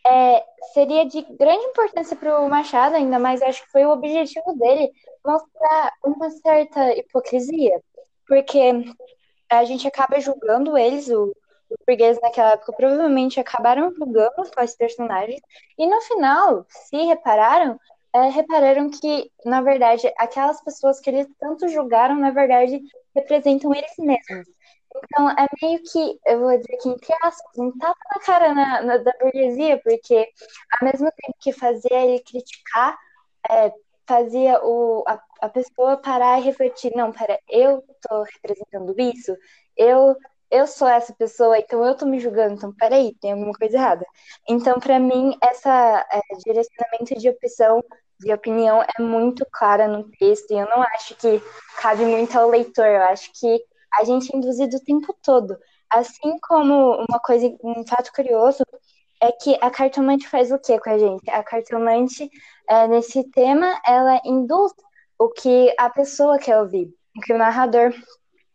é, 0.06 0.44
seria 0.74 1.06
de 1.06 1.22
grande 1.22 1.64
importância 1.64 2.14
para 2.14 2.38
o 2.38 2.50
Machado, 2.50 2.96
ainda 2.96 3.18
mais 3.18 3.40
acho 3.40 3.64
que 3.64 3.72
foi 3.72 3.86
o 3.86 3.92
objetivo 3.92 4.52
dele 4.58 4.92
mostrar 5.24 5.90
uma 6.04 6.28
certa 6.28 6.92
hipocrisia, 6.92 7.80
porque 8.26 8.60
a 9.48 9.64
gente 9.64 9.88
acaba 9.88 10.20
julgando 10.20 10.76
eles, 10.76 11.08
o, 11.08 11.34
os 11.70 11.76
burgueses 11.86 12.20
naquela 12.20 12.52
época 12.52 12.74
provavelmente 12.74 13.40
acabaram 13.40 13.90
julgando 13.94 14.34
os 14.42 14.50
personagens, 14.76 15.40
e 15.78 15.86
no 15.86 15.98
final, 16.02 16.66
se 16.68 16.96
repararam, 17.06 17.80
é, 18.14 18.28
repararam 18.28 18.90
que, 18.90 19.32
na 19.46 19.62
verdade, 19.62 20.12
aquelas 20.18 20.62
pessoas 20.62 21.00
que 21.00 21.08
eles 21.08 21.26
tanto 21.40 21.68
julgaram, 21.68 22.16
na 22.16 22.30
verdade, 22.30 22.82
representam 23.14 23.74
eles 23.74 23.94
mesmos. 23.98 24.57
Então, 25.04 25.30
é 25.30 25.46
meio 25.62 25.82
que, 25.82 26.18
eu 26.26 26.40
vou 26.40 26.56
dizer 26.56 26.76
que, 26.78 26.88
entre 26.88 27.12
aspas, 27.22 27.58
um 27.58 27.76
tapa 27.78 27.98
na 28.14 28.20
cara 28.22 28.54
na, 28.54 28.82
na, 28.82 28.96
da 28.98 29.12
burguesia, 29.20 29.80
porque 29.82 30.28
ao 30.80 30.88
mesmo 30.88 31.10
tempo 31.12 31.38
que 31.40 31.52
fazia 31.52 32.04
ele 32.04 32.22
criticar, 32.22 32.96
é, 33.50 33.72
fazia 34.06 34.60
o, 34.64 35.04
a, 35.06 35.20
a 35.42 35.48
pessoa 35.48 35.96
parar 35.98 36.40
e 36.40 36.44
refletir, 36.44 36.92
não, 36.96 37.12
pera, 37.12 37.38
eu 37.48 37.82
tô 38.02 38.22
representando 38.22 38.94
isso, 38.98 39.36
eu 39.76 40.16
eu 40.50 40.66
sou 40.66 40.88
essa 40.88 41.12
pessoa, 41.14 41.58
então 41.58 41.84
eu 41.84 41.94
tô 41.94 42.06
me 42.06 42.18
julgando, 42.18 42.54
então 42.54 42.72
peraí, 42.72 43.14
tem 43.20 43.32
alguma 43.32 43.52
coisa 43.52 43.76
errada. 43.76 44.06
Então, 44.48 44.80
para 44.80 44.98
mim, 44.98 45.36
essa 45.42 46.06
é, 46.10 46.20
direcionamento 46.42 47.18
de 47.18 47.28
opção, 47.28 47.84
de 48.18 48.32
opinião 48.32 48.82
é 48.82 49.02
muito 49.02 49.46
clara 49.52 49.86
no 49.86 50.04
texto, 50.12 50.50
e 50.50 50.58
eu 50.58 50.66
não 50.66 50.82
acho 50.82 51.14
que 51.16 51.42
cabe 51.80 52.04
muito 52.04 52.36
ao 52.38 52.48
leitor, 52.48 52.86
eu 52.86 53.02
acho 53.02 53.30
que 53.38 53.62
a 53.94 54.04
gente 54.04 54.34
é 54.34 54.36
induzido 54.36 54.76
o 54.76 54.84
tempo 54.84 55.14
todo. 55.22 55.56
Assim 55.90 56.38
como 56.40 56.96
uma 57.08 57.18
coisa, 57.18 57.46
um 57.62 57.86
fato 57.86 58.12
curioso, 58.12 58.64
é 59.20 59.32
que 59.32 59.56
a 59.60 59.70
cartomante 59.70 60.28
faz 60.28 60.52
o 60.52 60.58
que 60.58 60.78
com 60.78 60.90
a 60.90 60.98
gente? 60.98 61.28
A 61.30 61.42
cartomante, 61.42 62.30
é, 62.68 62.86
nesse 62.86 63.24
tema, 63.30 63.80
ela 63.86 64.20
induz 64.24 64.72
o 65.18 65.28
que 65.28 65.74
a 65.78 65.90
pessoa 65.90 66.38
quer 66.38 66.58
ouvir, 66.58 66.94
o 67.16 67.20
que 67.20 67.32
o 67.32 67.38
narrador, 67.38 67.92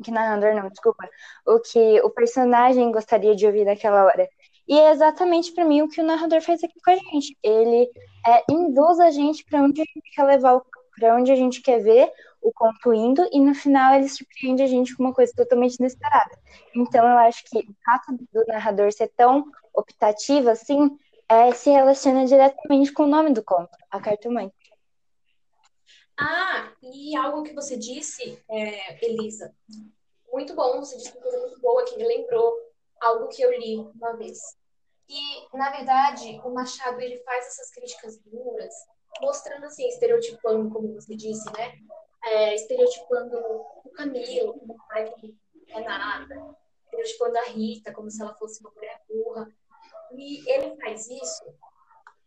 que 0.04 0.12
narrador 0.12 0.56
não, 0.56 0.70
desculpa, 0.70 1.08
o 1.46 1.60
que 1.60 2.02
o 2.02 2.10
personagem 2.10 2.92
gostaria 2.92 3.36
de 3.36 3.46
ouvir 3.46 3.66
naquela 3.66 4.06
hora. 4.06 4.28
E 4.68 4.80
é 4.80 4.92
exatamente 4.92 5.52
para 5.54 5.66
mim 5.66 5.82
o 5.82 5.90
que 5.90 6.02
o 6.02 6.06
narrador 6.06 6.42
faz 6.42 6.64
aqui 6.64 6.80
com 6.84 6.92
a 6.92 6.96
gente. 6.96 7.38
Ele 7.44 7.90
é, 8.26 8.44
induz 8.50 9.00
a 9.00 9.12
gente 9.12 9.44
para 9.44 9.62
onde 9.62 9.82
a 9.82 9.86
gente 9.86 10.10
quer 10.16 10.24
levar, 10.24 10.62
para 10.98 11.16
onde 11.16 11.32
a 11.32 11.36
gente 11.36 11.62
quer 11.62 11.80
ver 11.80 12.10
o 12.44 12.52
conto 12.52 12.94
indo, 12.94 13.28
e 13.32 13.40
no 13.40 13.56
final 13.56 13.96
ele 13.96 14.10
surpreende 14.10 14.62
a 14.62 14.68
gente 14.68 14.96
com 14.96 15.04
uma 15.04 15.14
coisa 15.14 15.34
totalmente 15.36 15.76
inesperada. 15.76 16.38
Então 16.76 17.08
eu 17.08 17.18
acho 17.20 17.44
que 17.46 17.60
o 17.60 17.76
fato 17.86 18.18
do 18.32 18.46
narrador 18.48 18.92
ser 18.92 19.08
tão 19.16 19.46
optativo 19.74 20.50
assim 20.50 20.98
é, 21.30 21.52
se 21.54 21.70
relaciona 21.70 22.26
diretamente 22.26 22.92
com 22.92 23.04
o 23.04 23.08
nome 23.08 23.32
do 23.34 23.44
conto, 23.44 23.76
a 23.90 24.00
cartomante. 24.00 24.54
Ah, 26.20 26.72
e 26.82 27.16
algo 27.16 27.44
que 27.44 27.54
você 27.54 27.76
disse, 27.76 28.40
é, 28.50 29.04
Elisa, 29.04 29.54
muito 30.32 30.54
bom, 30.56 30.80
você 30.80 30.98
disse 30.98 31.12
uma 31.12 31.22
coisa 31.22 31.40
muito 31.40 31.60
boa 31.60 31.86
que 31.86 31.98
me 31.98 32.06
lembrou 32.06 32.54
algo 33.02 33.28
que 33.28 33.42
eu 33.42 33.52
li 33.52 33.78
uma 33.78 34.14
vez. 34.16 34.40
E, 35.10 35.58
na 35.58 35.70
verdade, 35.72 36.40
o 36.44 36.50
Machado 36.50 37.00
ele 37.02 37.18
faz 37.20 37.48
essas 37.48 37.72
críticas 37.72 38.18
duras, 38.20 38.74
mostrando 39.22 39.66
assim, 39.66 39.88
estereotipando, 39.88 40.70
como 40.72 40.94
você 40.94 41.16
disse, 41.16 41.46
né? 41.54 41.74
É, 42.26 42.56
estereotipando 42.56 43.38
o 43.84 43.90
Camilo 43.94 44.54
como 44.60 44.74
um 44.74 44.78
pai 44.88 45.12
que 45.14 45.38
é 45.70 45.82
nada, 45.82 46.56
estereotipando 46.86 47.38
a 47.38 47.44
Rita 47.44 47.94
como 47.94 48.10
se 48.10 48.22
ela 48.22 48.34
fosse 48.36 48.62
uma 48.62 48.72
mulher 48.72 49.02
burra. 49.08 49.48
E 50.16 50.50
ele 50.50 50.76
faz 50.78 51.10
isso 51.10 51.44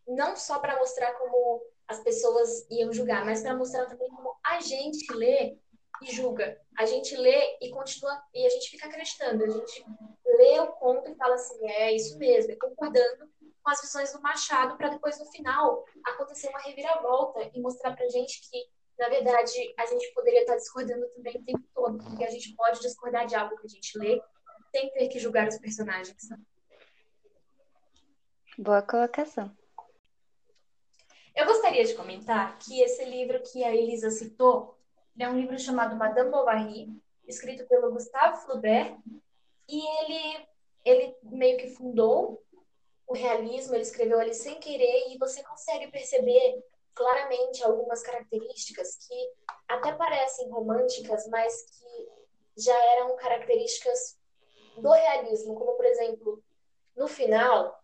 não 0.07 0.35
só 0.35 0.59
para 0.59 0.77
mostrar 0.77 1.13
como 1.13 1.61
as 1.87 2.01
pessoas 2.01 2.67
iam 2.69 2.91
julgar, 2.91 3.25
mas 3.25 3.41
para 3.41 3.55
mostrar 3.55 3.85
também 3.85 4.09
como 4.09 4.35
a 4.43 4.59
gente 4.59 5.11
lê 5.13 5.57
e 6.01 6.11
julga. 6.11 6.59
A 6.77 6.85
gente 6.85 7.15
lê 7.15 7.57
e 7.61 7.69
continua, 7.71 8.21
e 8.33 8.45
a 8.45 8.49
gente 8.49 8.69
fica 8.69 8.87
acreditando. 8.87 9.43
A 9.43 9.49
gente 9.49 9.85
lê 10.25 10.59
o 10.59 10.67
conto 10.73 11.09
e 11.09 11.15
fala 11.15 11.35
assim: 11.35 11.65
é 11.69 11.93
isso 11.93 12.17
mesmo, 12.17 12.51
é 12.51 12.55
concordando 12.55 13.29
com 13.63 13.71
as 13.71 13.81
visões 13.81 14.13
do 14.13 14.21
Machado, 14.21 14.77
para 14.77 14.89
depois 14.89 15.19
no 15.19 15.25
final 15.31 15.83
acontecer 16.05 16.49
uma 16.49 16.59
reviravolta 16.59 17.49
e 17.53 17.59
mostrar 17.59 17.95
para 17.95 18.07
gente 18.09 18.41
que 18.49 18.65
na 18.97 19.09
verdade, 19.09 19.73
a 19.77 19.85
gente 19.85 20.11
poderia 20.13 20.41
estar 20.41 20.55
discordando 20.55 21.07
também 21.09 21.37
o 21.37 21.43
tempo 21.43 21.63
todo, 21.73 22.03
porque 22.03 22.23
a 22.23 22.29
gente 22.29 22.55
pode 22.55 22.79
discordar 22.79 23.27
de 23.27 23.35
algo 23.35 23.55
que 23.57 23.67
a 23.67 23.69
gente 23.69 23.97
lê 23.97 24.21
sem 24.71 24.91
ter 24.91 25.07
que 25.07 25.19
julgar 25.19 25.47
os 25.47 25.57
personagens. 25.59 26.17
Boa 28.57 28.81
colocação. 28.81 29.55
Eu 31.35 31.45
gostaria 31.45 31.85
de 31.85 31.93
comentar 31.93 32.57
que 32.57 32.81
esse 32.81 33.05
livro 33.05 33.39
que 33.43 33.63
a 33.63 33.73
Elisa 33.73 34.09
citou 34.09 34.75
é 35.19 35.29
um 35.29 35.39
livro 35.39 35.57
chamado 35.59 35.95
Madame 35.95 36.31
Bovary, 36.31 36.89
escrito 37.27 37.67
pelo 37.67 37.91
Gustave 37.91 38.43
Flaubert, 38.43 38.97
e 39.69 39.79
ele, 40.01 40.47
ele 40.83 41.15
meio 41.23 41.57
que 41.59 41.69
fundou 41.69 42.43
o 43.05 43.13
realismo, 43.13 43.75
ele 43.75 43.83
escreveu 43.83 44.19
ali 44.19 44.33
sem 44.33 44.59
querer, 44.59 45.11
e 45.11 45.17
você 45.19 45.43
consegue 45.43 45.91
perceber 45.91 46.63
claramente 46.97 47.63
algumas 47.63 48.01
características 48.01 48.97
que 49.07 49.31
até 49.67 49.93
parecem 49.93 50.49
românticas, 50.49 51.27
mas 51.27 51.63
que 51.63 52.09
já 52.57 52.75
eram 52.95 53.15
características 53.15 54.17
do 54.75 54.91
realismo, 54.91 55.55
como 55.55 55.73
por 55.73 55.85
exemplo, 55.85 56.43
no 56.95 57.07
final 57.07 57.79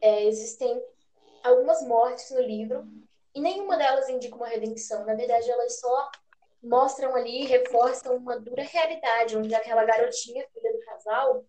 é, 0.00 0.24
existem 0.24 0.82
algumas 1.44 1.82
mortes 1.86 2.30
no 2.30 2.40
livro 2.40 2.86
e 3.34 3.40
nenhuma 3.40 3.76
delas 3.76 4.08
indica 4.08 4.34
uma 4.34 4.48
redenção. 4.48 5.04
Na 5.04 5.14
verdade, 5.14 5.50
elas 5.50 5.78
só 5.78 6.10
mostram 6.62 7.14
ali, 7.14 7.44
reforçam 7.44 8.16
uma 8.16 8.40
dura 8.40 8.62
realidade, 8.62 9.36
onde 9.36 9.54
aquela 9.54 9.84
garotinha, 9.84 10.48
filha 10.52 10.72
do 10.72 10.80
casal, 10.80 11.44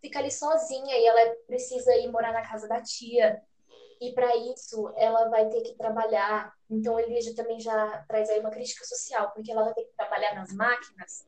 fica 0.00 0.18
ali 0.18 0.30
sozinha 0.30 0.98
e 0.98 1.06
ela 1.06 1.36
precisa 1.46 1.94
ir 1.96 2.10
morar 2.10 2.32
na 2.32 2.42
casa 2.42 2.66
da 2.66 2.82
tia 2.82 3.40
e 4.00 4.12
para 4.12 4.34
isso 4.36 4.92
ela 4.96 5.28
vai 5.28 5.48
ter 5.50 5.60
que 5.60 5.74
trabalhar. 5.74 6.54
Então 6.70 6.98
ele 6.98 7.20
já, 7.20 7.34
também 7.34 7.60
já 7.60 8.04
traz 8.08 8.30
aí 8.30 8.40
uma 8.40 8.50
crítica 8.50 8.84
social, 8.84 9.30
porque 9.32 9.52
ela 9.52 9.64
vai 9.64 9.74
ter 9.74 9.84
que 9.84 9.94
trabalhar 9.94 10.34
nas 10.34 10.52
máquinas. 10.54 11.26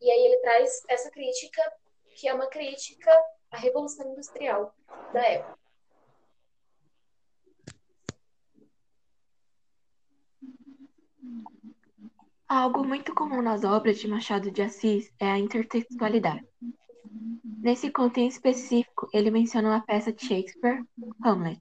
E 0.00 0.10
aí 0.10 0.26
ele 0.26 0.38
traz 0.38 0.82
essa 0.88 1.10
crítica, 1.10 1.60
que 2.16 2.26
é 2.26 2.34
uma 2.34 2.46
crítica 2.46 3.10
à 3.50 3.58
revolução 3.58 4.10
industrial 4.10 4.74
da 5.12 5.22
época. 5.22 5.58
Algo 12.48 12.84
muito 12.84 13.14
comum 13.14 13.42
nas 13.42 13.64
obras 13.64 13.98
de 13.98 14.06
Machado 14.06 14.50
de 14.50 14.62
Assis 14.62 15.12
é 15.18 15.26
a 15.26 15.38
intertextualidade. 15.38 16.46
Nesse 17.58 17.90
conto 17.90 18.18
em 18.18 18.28
específico, 18.28 19.08
ele 19.12 19.30
menciona 19.30 19.70
uma 19.70 19.80
peça 19.80 20.12
de 20.12 20.24
Shakespeare, 20.24 20.84
Hamlet, 21.24 21.60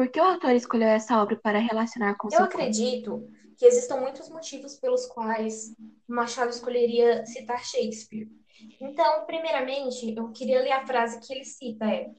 por 0.00 0.08
que 0.08 0.18
o 0.18 0.24
autor 0.24 0.52
escolheu 0.52 0.88
essa 0.88 1.22
obra 1.22 1.36
para 1.36 1.58
relacionar 1.58 2.14
com 2.14 2.30
Eu 2.32 2.44
acredito 2.44 3.28
que 3.58 3.66
existam 3.66 3.96
muitos 3.96 4.30
motivos 4.30 4.76
pelos 4.76 5.04
quais 5.04 5.74
Machado 6.08 6.48
escolheria 6.48 7.26
citar 7.26 7.62
Shakespeare. 7.62 8.26
Então, 8.80 9.26
primeiramente, 9.26 10.14
eu 10.16 10.30
queria 10.30 10.62
ler 10.62 10.72
a 10.72 10.86
frase 10.86 11.20
que 11.20 11.34
ele 11.34 11.44
cita, 11.44 11.84
é 11.84 12.10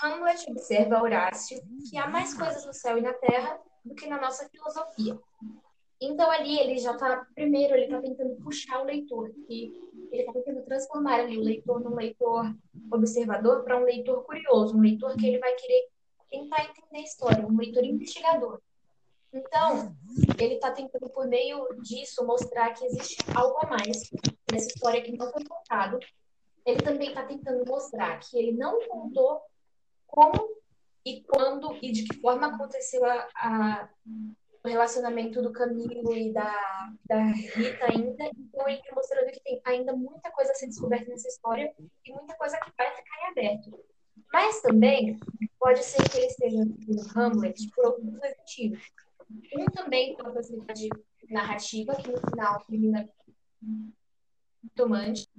Hamlet 0.00 0.48
observa 0.48 0.98
a 0.98 1.02
Horácio 1.02 1.60
que 1.90 1.98
há 1.98 2.06
mais 2.06 2.34
coisas 2.34 2.64
no 2.64 2.72
céu 2.72 2.96
e 2.96 3.00
na 3.00 3.14
terra 3.14 3.58
do 3.84 3.96
que 3.96 4.06
na 4.06 4.20
nossa 4.20 4.48
filosofia. 4.48 5.18
Então, 6.00 6.30
ali 6.30 6.56
ele 6.56 6.78
já 6.78 6.92
está, 6.92 7.26
primeiro, 7.34 7.74
ele 7.74 7.86
está 7.86 8.00
tentando 8.00 8.36
puxar 8.36 8.80
o 8.80 8.84
leitor, 8.84 9.28
que 9.48 9.72
ele 10.12 10.22
está 10.22 10.32
tentando 10.34 10.62
transformar 10.62 11.18
ali 11.18 11.36
o 11.36 11.42
leitor 11.42 11.80
num 11.80 11.96
leitor 11.96 12.54
observador 12.92 13.64
para 13.64 13.76
um 13.76 13.82
leitor 13.82 14.22
curioso, 14.22 14.76
um 14.76 14.80
leitor 14.80 15.16
que 15.16 15.26
ele 15.26 15.40
vai 15.40 15.52
querer 15.56 15.90
tentar 16.32 16.64
entender 16.64 16.98
a 16.98 17.02
história, 17.02 17.46
um 17.46 17.56
leitor 17.56 17.84
investigador. 17.84 18.60
Então, 19.32 19.94
ele 20.38 20.54
está 20.54 20.72
tentando, 20.72 21.08
por 21.10 21.26
meio 21.26 21.66
disso, 21.82 22.26
mostrar 22.26 22.72
que 22.74 22.84
existe 22.84 23.16
algo 23.34 23.58
a 23.62 23.68
mais 23.68 24.10
nessa 24.50 24.68
história 24.68 25.02
que 25.02 25.16
não 25.16 25.30
foi 25.30 25.44
contado. 25.44 25.98
Ele 26.64 26.80
também 26.82 27.08
está 27.08 27.24
tentando 27.24 27.64
mostrar 27.66 28.18
que 28.18 28.36
ele 28.36 28.52
não 28.52 28.80
contou 28.88 29.40
como 30.06 30.56
e 31.04 31.22
quando 31.22 31.76
e 31.82 31.90
de 31.92 32.04
que 32.04 32.20
forma 32.20 32.46
aconteceu 32.46 33.04
a, 33.04 33.28
a 33.34 33.88
o 34.64 34.68
relacionamento 34.68 35.42
do 35.42 35.52
Camilo 35.52 36.16
e 36.16 36.32
da, 36.32 36.92
da 37.04 37.20
Rita 37.24 37.86
ainda. 37.90 38.30
Então, 38.36 38.68
ele 38.68 38.78
está 38.78 38.94
mostrando 38.94 39.32
que 39.32 39.40
tem 39.40 39.60
ainda 39.64 39.92
muita 39.92 40.30
coisa 40.30 40.52
a 40.52 40.54
ser 40.54 40.66
descoberta 40.66 41.10
nessa 41.10 41.28
história 41.28 41.74
e 42.06 42.12
muita 42.12 42.36
coisa 42.36 42.56
que 42.58 42.70
vai 42.78 42.94
ficar 42.94 43.18
em 43.18 43.30
aberto. 43.30 43.84
Mas 44.32 44.62
também 44.62 45.18
pode 45.62 45.84
ser 45.84 46.02
que 46.10 46.18
ele 46.18 46.26
esteja 46.26 46.58
no 46.64 47.00
Hamlet 47.14 47.70
por 47.70 47.86
algum 47.86 48.10
motivo. 48.10 48.82
Um 49.56 49.64
também 49.66 50.16
pela 50.16 50.34
facilidade 50.34 50.88
narrativa, 51.30 51.94
que 51.94 52.10
no 52.10 52.20
final 52.20 52.64
termina 52.64 53.08
tomante. 54.74 55.30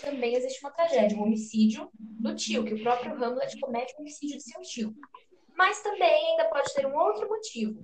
Também 0.00 0.36
existe 0.36 0.60
uma 0.64 0.70
tragédia, 0.70 1.18
um 1.18 1.24
homicídio 1.24 1.90
do 1.98 2.36
tio, 2.36 2.64
que 2.64 2.74
o 2.74 2.82
próprio 2.84 3.12
Hamlet 3.12 3.58
comete 3.58 3.94
o 3.94 4.00
homicídio 4.00 4.36
de 4.36 4.44
seu 4.44 4.62
tio. 4.62 4.94
Mas 5.56 5.82
também 5.82 6.30
ainda 6.30 6.44
pode 6.48 6.72
ter 6.72 6.86
um 6.86 6.96
outro 6.96 7.28
motivo, 7.28 7.80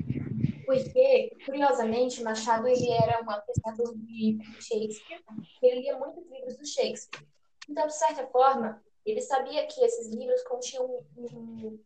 porque, 0.64 1.37
curiosamente, 1.45 2.23
Machado 2.23 2.68
ele 2.68 2.88
era 2.88 3.21
um 3.23 3.30
apreciador 3.30 3.97
de 3.99 4.38
Shakespeare, 4.61 5.21
ele 5.61 5.80
lia 5.80 5.99
muitos 5.99 6.25
livros 6.30 6.56
do 6.56 6.64
Shakespeare. 6.64 7.26
Então, 7.68 7.88
de 7.88 7.99
certa 7.99 8.25
forma, 8.28 8.80
ele 9.06 9.20
sabia 9.20 9.66
que 9.66 9.80
esses 9.82 10.08
livros 10.08 10.42
continham 10.42 10.84
um, 10.84 11.04
um, 11.16 11.80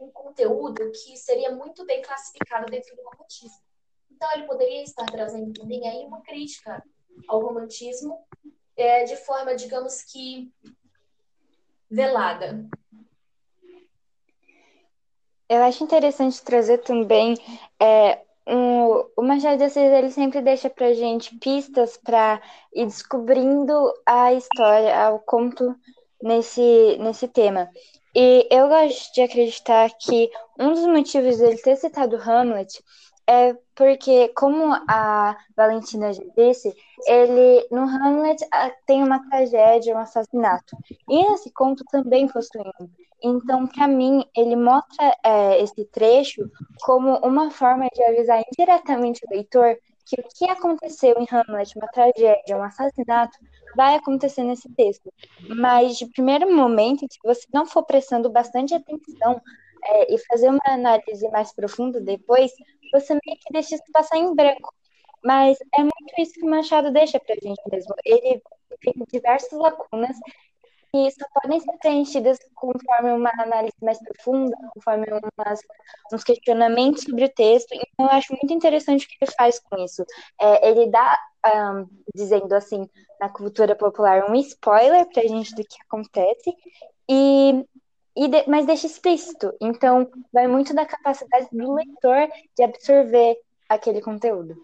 um 0.00 0.10
conteúdo 0.10 0.90
que 0.92 1.16
seria 1.16 1.50
muito 1.50 1.84
bem 1.84 2.00
classificado 2.00 2.66
dentro 2.66 2.96
do 2.96 3.02
romantismo. 3.02 3.62
Então, 4.10 4.28
ele 4.32 4.46
poderia 4.46 4.82
estar 4.82 5.04
trazendo 5.06 5.52
também 5.52 5.86
aí 5.86 6.04
uma 6.06 6.22
crítica 6.22 6.82
ao 7.28 7.40
romantismo 7.40 8.24
é, 8.76 9.04
de 9.04 9.16
forma, 9.16 9.54
digamos 9.54 10.02
que, 10.02 10.50
velada. 11.90 12.66
Eu 15.48 15.62
acho 15.62 15.84
interessante 15.84 16.42
trazer 16.42 16.78
também 16.78 17.36
é, 17.78 18.24
um, 18.46 19.04
o 19.16 19.22
Machado 19.22 19.58
de 19.58 19.64
Assis 19.64 19.76
ele 19.76 20.10
sempre 20.10 20.40
deixa 20.40 20.70
para 20.70 20.94
gente 20.94 21.36
pistas 21.36 21.96
para 21.96 22.40
ir 22.72 22.86
descobrindo 22.86 23.92
a 24.06 24.32
história, 24.32 25.10
o 25.10 25.18
conto 25.20 25.74
nesse, 26.24 26.96
nesse 26.98 27.28
tema. 27.28 27.68
E 28.16 28.48
eu 28.50 28.68
gosto 28.68 29.12
de 29.12 29.20
acreditar 29.20 29.90
que 29.98 30.30
um 30.58 30.72
dos 30.72 30.86
motivos 30.86 31.38
dele 31.38 31.58
ter 31.58 31.76
citado 31.76 32.16
Hamlet 32.16 32.82
é 33.26 33.54
porque, 33.74 34.28
como 34.28 34.74
a 34.88 35.36
Valentina 35.56 36.12
já 36.12 36.22
disse, 36.36 36.74
ele 37.06 37.66
no 37.70 37.82
Hamlet 37.82 38.46
tem 38.86 39.02
uma 39.02 39.18
tragédia, 39.28 39.94
um 39.94 39.98
assassinato. 39.98 40.76
E 41.08 41.28
nesse 41.28 41.50
conto 41.52 41.84
também 41.90 42.28
possui 42.28 42.60
um. 42.80 42.88
Então, 43.22 43.66
para 43.66 43.88
mim, 43.88 44.24
ele 44.36 44.54
mostra 44.54 45.16
é, 45.24 45.62
esse 45.62 45.84
trecho 45.86 46.42
como 46.82 47.16
uma 47.18 47.50
forma 47.50 47.88
de 47.94 48.02
avisar 48.02 48.42
indiretamente 48.52 49.24
o 49.24 49.34
leitor 49.34 49.78
que 50.06 50.20
o 50.20 50.24
que 50.36 50.44
aconteceu 50.50 51.14
em 51.18 51.26
Hamlet, 51.30 51.76
uma 51.76 51.88
tragédia, 51.88 52.56
um 52.56 52.62
assassinato, 52.62 53.38
vai 53.76 53.94
acontecer 53.94 54.42
nesse 54.44 54.68
texto. 54.74 55.12
Mas, 55.56 55.96
de 55.96 56.06
primeiro 56.06 56.54
momento, 56.54 57.06
se 57.10 57.18
você 57.22 57.46
não 57.52 57.66
for 57.66 57.84
prestando 57.84 58.30
bastante 58.30 58.74
atenção 58.74 59.40
é, 59.84 60.14
e 60.14 60.18
fazer 60.26 60.48
uma 60.48 60.60
análise 60.66 61.28
mais 61.30 61.52
profunda 61.52 62.00
depois, 62.00 62.52
você 62.92 63.12
meio 63.12 63.38
que 63.38 63.52
deixa 63.52 63.74
isso 63.74 63.84
passar 63.92 64.16
em 64.16 64.34
branco. 64.34 64.72
Mas 65.24 65.58
é 65.74 65.80
muito 65.80 66.14
isso 66.18 66.34
que 66.34 66.44
o 66.44 66.50
Machado 66.50 66.92
deixa 66.92 67.18
pra 67.18 67.34
gente 67.42 67.60
mesmo. 67.70 67.94
Ele 68.04 68.42
tem 68.80 68.92
diversas 69.10 69.58
lacunas 69.58 70.16
que 70.94 71.10
só 71.10 71.26
podem 71.34 71.58
ser 71.58 71.76
preenchidas 71.78 72.38
conforme 72.54 73.10
uma 73.10 73.32
análise 73.36 73.74
mais 73.82 73.98
profunda, 73.98 74.56
conforme 74.72 75.06
umas, 75.36 75.60
uns 76.12 76.22
questionamentos 76.22 77.02
sobre 77.02 77.24
o 77.24 77.28
texto. 77.28 77.72
Então, 77.74 78.06
eu 78.06 78.10
acho 78.10 78.32
muito 78.32 78.54
interessante 78.54 79.04
o 79.04 79.08
que 79.08 79.16
ele 79.20 79.32
faz 79.32 79.58
com 79.58 79.76
isso. 79.82 80.04
É, 80.40 80.70
ele 80.70 80.88
dá, 80.88 81.18
um, 81.44 81.88
dizendo 82.14 82.54
assim, 82.54 82.88
na 83.20 83.28
cultura 83.28 83.74
popular, 83.74 84.30
um 84.30 84.36
spoiler 84.36 85.04
para 85.12 85.24
a 85.24 85.26
gente 85.26 85.52
do 85.56 85.64
que 85.64 85.76
acontece, 85.82 86.54
e, 87.08 87.66
e 88.14 88.28
de, 88.28 88.44
mas 88.46 88.64
deixa 88.64 88.86
explícito. 88.86 89.52
Então, 89.60 90.08
vai 90.32 90.46
muito 90.46 90.72
da 90.72 90.86
capacidade 90.86 91.48
do 91.50 91.74
leitor 91.74 92.28
de 92.56 92.62
absorver 92.62 93.36
aquele 93.68 94.00
conteúdo. 94.00 94.54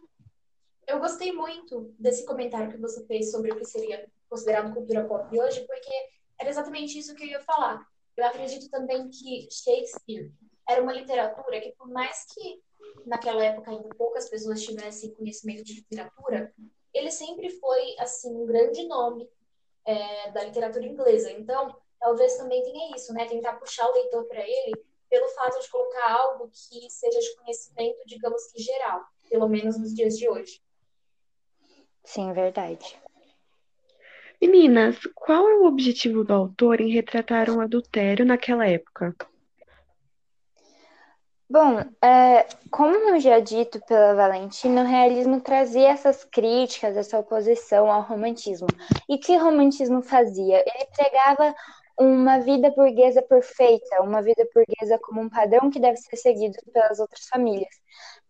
Eu 0.86 1.00
gostei 1.00 1.32
muito 1.32 1.92
desse 1.98 2.24
comentário 2.24 2.70
que 2.70 2.78
você 2.78 3.04
fez 3.06 3.32
sobre 3.32 3.50
o 3.50 3.56
que 3.56 3.64
seria 3.64 4.08
considerado 4.28 4.72
cultura 4.72 5.04
pop 5.04 5.40
hoje, 5.40 5.60
porque 5.66 6.19
era 6.40 6.48
exatamente 6.48 6.98
isso 6.98 7.14
que 7.14 7.22
eu 7.22 7.28
ia 7.28 7.40
falar. 7.40 7.86
Eu 8.16 8.24
acredito 8.24 8.68
também 8.70 9.08
que 9.10 9.46
Shakespeare 9.50 10.32
era 10.66 10.82
uma 10.82 10.92
literatura 10.92 11.60
que, 11.60 11.72
por 11.72 11.88
mais 11.88 12.24
que 12.32 12.62
naquela 13.06 13.44
época 13.44 13.70
ainda 13.70 13.88
poucas 13.90 14.28
pessoas 14.28 14.62
tivessem 14.62 15.14
conhecimento 15.14 15.62
de 15.62 15.74
literatura, 15.74 16.52
ele 16.94 17.10
sempre 17.10 17.50
foi 17.50 17.94
assim 17.98 18.34
um 18.34 18.46
grande 18.46 18.86
nome 18.86 19.28
é, 19.84 20.30
da 20.32 20.44
literatura 20.44 20.86
inglesa. 20.86 21.30
Então, 21.32 21.76
talvez 21.98 22.36
também 22.36 22.62
tenha 22.62 22.96
isso, 22.96 23.12
né? 23.12 23.26
Tentar 23.26 23.54
puxar 23.54 23.86
o 23.88 23.92
leitor 23.92 24.24
para 24.24 24.40
ele 24.40 24.72
pelo 25.08 25.28
fato 25.28 25.60
de 25.60 25.68
colocar 25.68 26.12
algo 26.12 26.48
que 26.48 26.88
seja 26.88 27.18
de 27.18 27.36
conhecimento, 27.36 27.98
digamos 28.06 28.46
que 28.46 28.62
geral, 28.62 29.04
pelo 29.28 29.48
menos 29.48 29.78
nos 29.78 29.94
dias 29.94 30.16
de 30.16 30.28
hoje. 30.28 30.62
Sim, 32.04 32.32
verdade. 32.32 32.98
Meninas, 34.40 34.96
qual 35.14 35.48
é 35.48 35.54
o 35.56 35.66
objetivo 35.66 36.24
do 36.24 36.32
autor 36.32 36.80
em 36.80 36.90
retratar 36.90 37.50
um 37.50 37.60
adultério 37.60 38.24
naquela 38.24 38.66
época? 38.66 39.14
Bom, 41.48 41.80
é, 42.00 42.46
como 42.70 43.18
já 43.18 43.40
dito 43.40 43.80
pela 43.84 44.14
Valentina, 44.14 44.82
o 44.82 44.86
realismo 44.86 45.40
trazia 45.40 45.88
essas 45.88 46.22
críticas, 46.24 46.96
essa 46.96 47.18
oposição 47.18 47.90
ao 47.90 48.02
romantismo. 48.02 48.68
E 49.08 49.18
que 49.18 49.36
romantismo 49.36 50.00
fazia? 50.00 50.58
Ele 50.58 50.86
pregava 50.94 51.54
uma 51.98 52.38
vida 52.38 52.70
burguesa 52.70 53.20
perfeita, 53.20 54.00
uma 54.00 54.22
vida 54.22 54.48
burguesa 54.54 54.96
como 55.02 55.20
um 55.20 55.28
padrão 55.28 55.70
que 55.70 55.80
deve 55.80 55.96
ser 55.96 56.16
seguido 56.16 56.56
pelas 56.72 57.00
outras 57.00 57.26
famílias. 57.26 57.74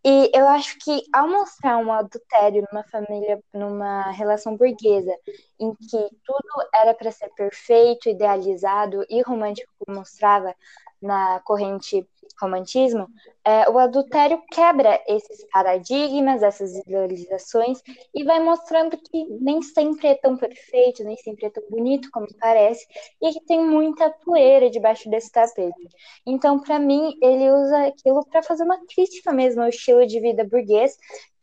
E 0.04 0.30
eu 0.34 0.48
acho 0.48 0.78
que 0.78 1.02
ao 1.12 1.28
mostrar 1.28 1.76
um 1.76 1.92
adultério 1.92 2.64
numa 2.72 2.82
família, 2.84 3.38
numa 3.52 4.10
relação 4.12 4.56
burguesa, 4.56 5.14
em 5.58 5.74
que 5.74 5.98
tudo 6.24 6.68
era 6.74 6.94
para 6.94 7.12
ser 7.12 7.28
perfeito, 7.34 8.08
idealizado 8.08 9.04
e 9.10 9.20
romântico, 9.22 9.70
como 9.78 9.98
mostrava 9.98 10.54
na 11.00 11.40
corrente 11.40 12.06
romantismo, 12.40 13.08
é, 13.44 13.68
o 13.68 13.78
adultério 13.78 14.42
quebra 14.50 15.00
esses 15.06 15.44
paradigmas, 15.52 16.42
essas 16.42 16.74
idealizações 16.74 17.82
e 18.14 18.24
vai 18.24 18.40
mostrando 18.40 18.96
que 18.96 19.26
nem 19.40 19.60
sempre 19.62 20.08
é 20.08 20.14
tão 20.14 20.36
perfeito, 20.36 21.04
nem 21.04 21.16
sempre 21.16 21.46
é 21.46 21.50
tão 21.50 21.62
bonito 21.70 22.10
como 22.10 22.26
parece 22.38 22.86
e 23.20 23.30
que 23.32 23.40
tem 23.44 23.64
muita 23.64 24.10
poeira 24.24 24.70
debaixo 24.70 25.10
desse 25.10 25.30
tapete. 25.30 25.88
Então, 26.26 26.58
para 26.60 26.78
mim, 26.78 27.14
ele 27.22 27.50
usa 27.50 27.86
aquilo 27.86 28.24
para 28.26 28.42
fazer 28.42 28.64
uma 28.64 28.78
crítica 28.86 29.32
mesmo 29.32 29.62
ao 29.62 29.68
estilo 29.68 30.06
de 30.06 30.20
vida 30.20 30.44
burguês 30.44 30.96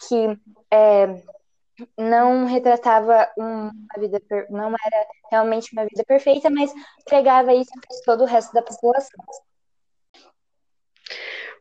que 0.08 0.38
é, 0.72 1.22
não 1.98 2.46
retratava 2.46 3.28
uma 3.38 3.72
vida, 3.98 4.22
não 4.50 4.70
era 4.70 5.08
realmente 5.32 5.72
uma 5.74 5.86
vida 5.86 6.04
perfeita, 6.06 6.50
mas 6.50 6.74
pregava 7.06 7.54
isso 7.54 7.72
para 7.72 7.98
todo 8.06 8.22
o 8.22 8.28
resto 8.28 8.54
da 8.54 8.62
população. 8.62 9.24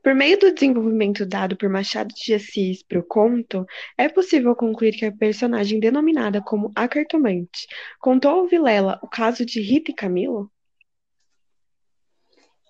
Por 0.06 0.14
meio 0.14 0.38
do 0.38 0.54
desenvolvimento 0.54 1.26
dado 1.26 1.56
por 1.56 1.68
Machado 1.68 2.14
de 2.14 2.32
Assis 2.32 2.80
para 2.80 3.00
o 3.00 3.02
conto, 3.02 3.66
é 3.98 4.08
possível 4.08 4.54
concluir 4.54 4.92
que 4.92 5.04
a 5.04 5.10
personagem 5.10 5.80
denominada 5.80 6.40
como 6.40 6.70
a 6.76 6.86
cartomante 6.86 7.66
contou 7.98 8.30
ao 8.30 8.46
Vilela 8.46 9.00
o 9.02 9.08
caso 9.08 9.44
de 9.44 9.60
Rita 9.60 9.90
e 9.90 9.94
Camilo? 9.94 10.48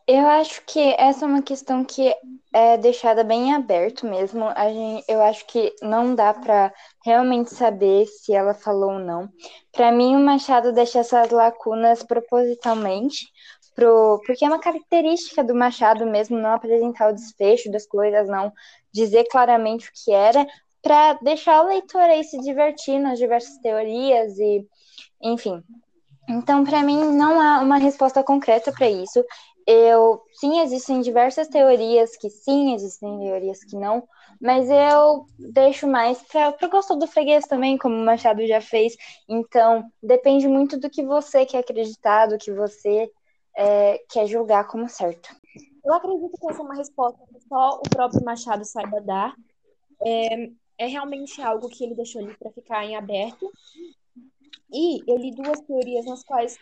Eu 0.09 0.25
acho 0.25 0.63
que 0.65 0.95
essa 0.97 1.27
é 1.27 1.29
uma 1.29 1.43
questão 1.43 1.85
que 1.85 2.15
é 2.55 2.79
deixada 2.79 3.23
bem 3.23 3.53
aberto 3.53 4.07
mesmo. 4.07 4.45
A 4.45 4.71
gente, 4.71 5.05
eu 5.07 5.21
acho 5.21 5.45
que 5.47 5.75
não 5.83 6.15
dá 6.15 6.33
para 6.33 6.73
realmente 7.05 7.53
saber 7.53 8.07
se 8.07 8.33
ela 8.33 8.55
falou 8.55 8.93
ou 8.93 8.99
não. 8.99 9.29
Para 9.73 9.93
mim, 9.93 10.17
o 10.17 10.21
Machado 10.21 10.73
deixa 10.73 11.01
essas 11.01 11.29
lacunas 11.31 12.03
propositalmente, 12.03 13.27
pro, 13.77 14.21
porque 14.27 14.45
é 14.45 14.49
uma 14.49 14.59
característica 14.59 15.45
do 15.45 15.55
Machado 15.55 16.07
mesmo 16.07 16.39
não 16.39 16.55
apresentar 16.55 17.11
o 17.11 17.15
desfecho 17.15 17.71
das 17.71 17.87
coisas, 17.87 18.27
não 18.27 18.51
dizer 18.91 19.25
claramente 19.31 19.89
o 19.89 19.93
que 19.93 20.11
era, 20.11 20.47
para 20.83 21.13
deixar 21.15 21.63
o 21.63 21.69
leitor 21.69 22.01
aí 22.01 22.25
se 22.25 22.41
divertir 22.41 22.99
nas 22.99 23.19
diversas 23.19 23.59
teorias 23.59 24.39
e, 24.39 24.67
enfim. 25.23 25.63
Então, 26.29 26.65
para 26.65 26.83
mim, 26.83 27.05
não 27.13 27.41
há 27.41 27.61
uma 27.61 27.77
resposta 27.77 28.25
concreta 28.25 28.73
para 28.73 28.89
isso. 28.89 29.23
eu 29.67 30.23
sim 30.35 30.61
existem 30.61 31.01
diversas 31.01 31.49
teorias 31.49 32.17
que 32.17 32.31
sim, 32.31 32.73
existem 32.75 33.19
teorias 33.19 33.63
que 33.65 33.77
não, 33.77 34.05
mas 34.41 34.69
eu 34.71 35.27
deixo 35.39 35.87
mais 35.87 36.23
para 36.23 36.55
o 36.63 36.71
gosto 36.71 36.97
do 36.97 37.07
freguês 37.07 37.47
também, 37.47 37.77
como 37.77 37.95
o 37.97 38.05
Machado 38.05 38.47
já 38.47 38.61
fez. 38.61 38.97
Então, 39.29 39.85
depende 40.03 40.49
muito 40.49 40.79
do 40.79 40.89
que 40.89 41.03
você 41.03 41.45
quer 41.45 41.59
acreditar, 41.59 42.27
do 42.27 42.39
que 42.39 42.53
você 42.53 43.11
é, 43.57 43.99
quer 44.11 44.27
julgar 44.27 44.67
como 44.69 44.89
certo. 44.89 45.35
Eu 45.85 45.95
acredito 45.95 46.37
que 46.39 46.51
essa 46.51 46.61
é 46.61 46.65
uma 46.65 46.75
resposta 46.75 47.19
que 47.27 47.41
só 47.49 47.79
o 47.79 47.89
próprio 47.89 48.25
Machado 48.25 48.65
saiba 48.65 49.01
dar. 49.01 49.35
É, 50.05 50.51
é 50.79 50.87
realmente 50.87 51.41
algo 51.41 51.69
que 51.69 51.85
ele 51.85 51.95
deixou 51.95 52.23
ali 52.23 52.37
para 52.37 52.51
ficar 52.51 52.85
em 52.85 52.97
aberto. 52.97 53.51
E 54.73 55.01
eu 55.11 55.17
li 55.17 55.35
duas 55.35 55.61
teorias 55.61 56.05
nas 56.05 56.23
quais 56.23 56.59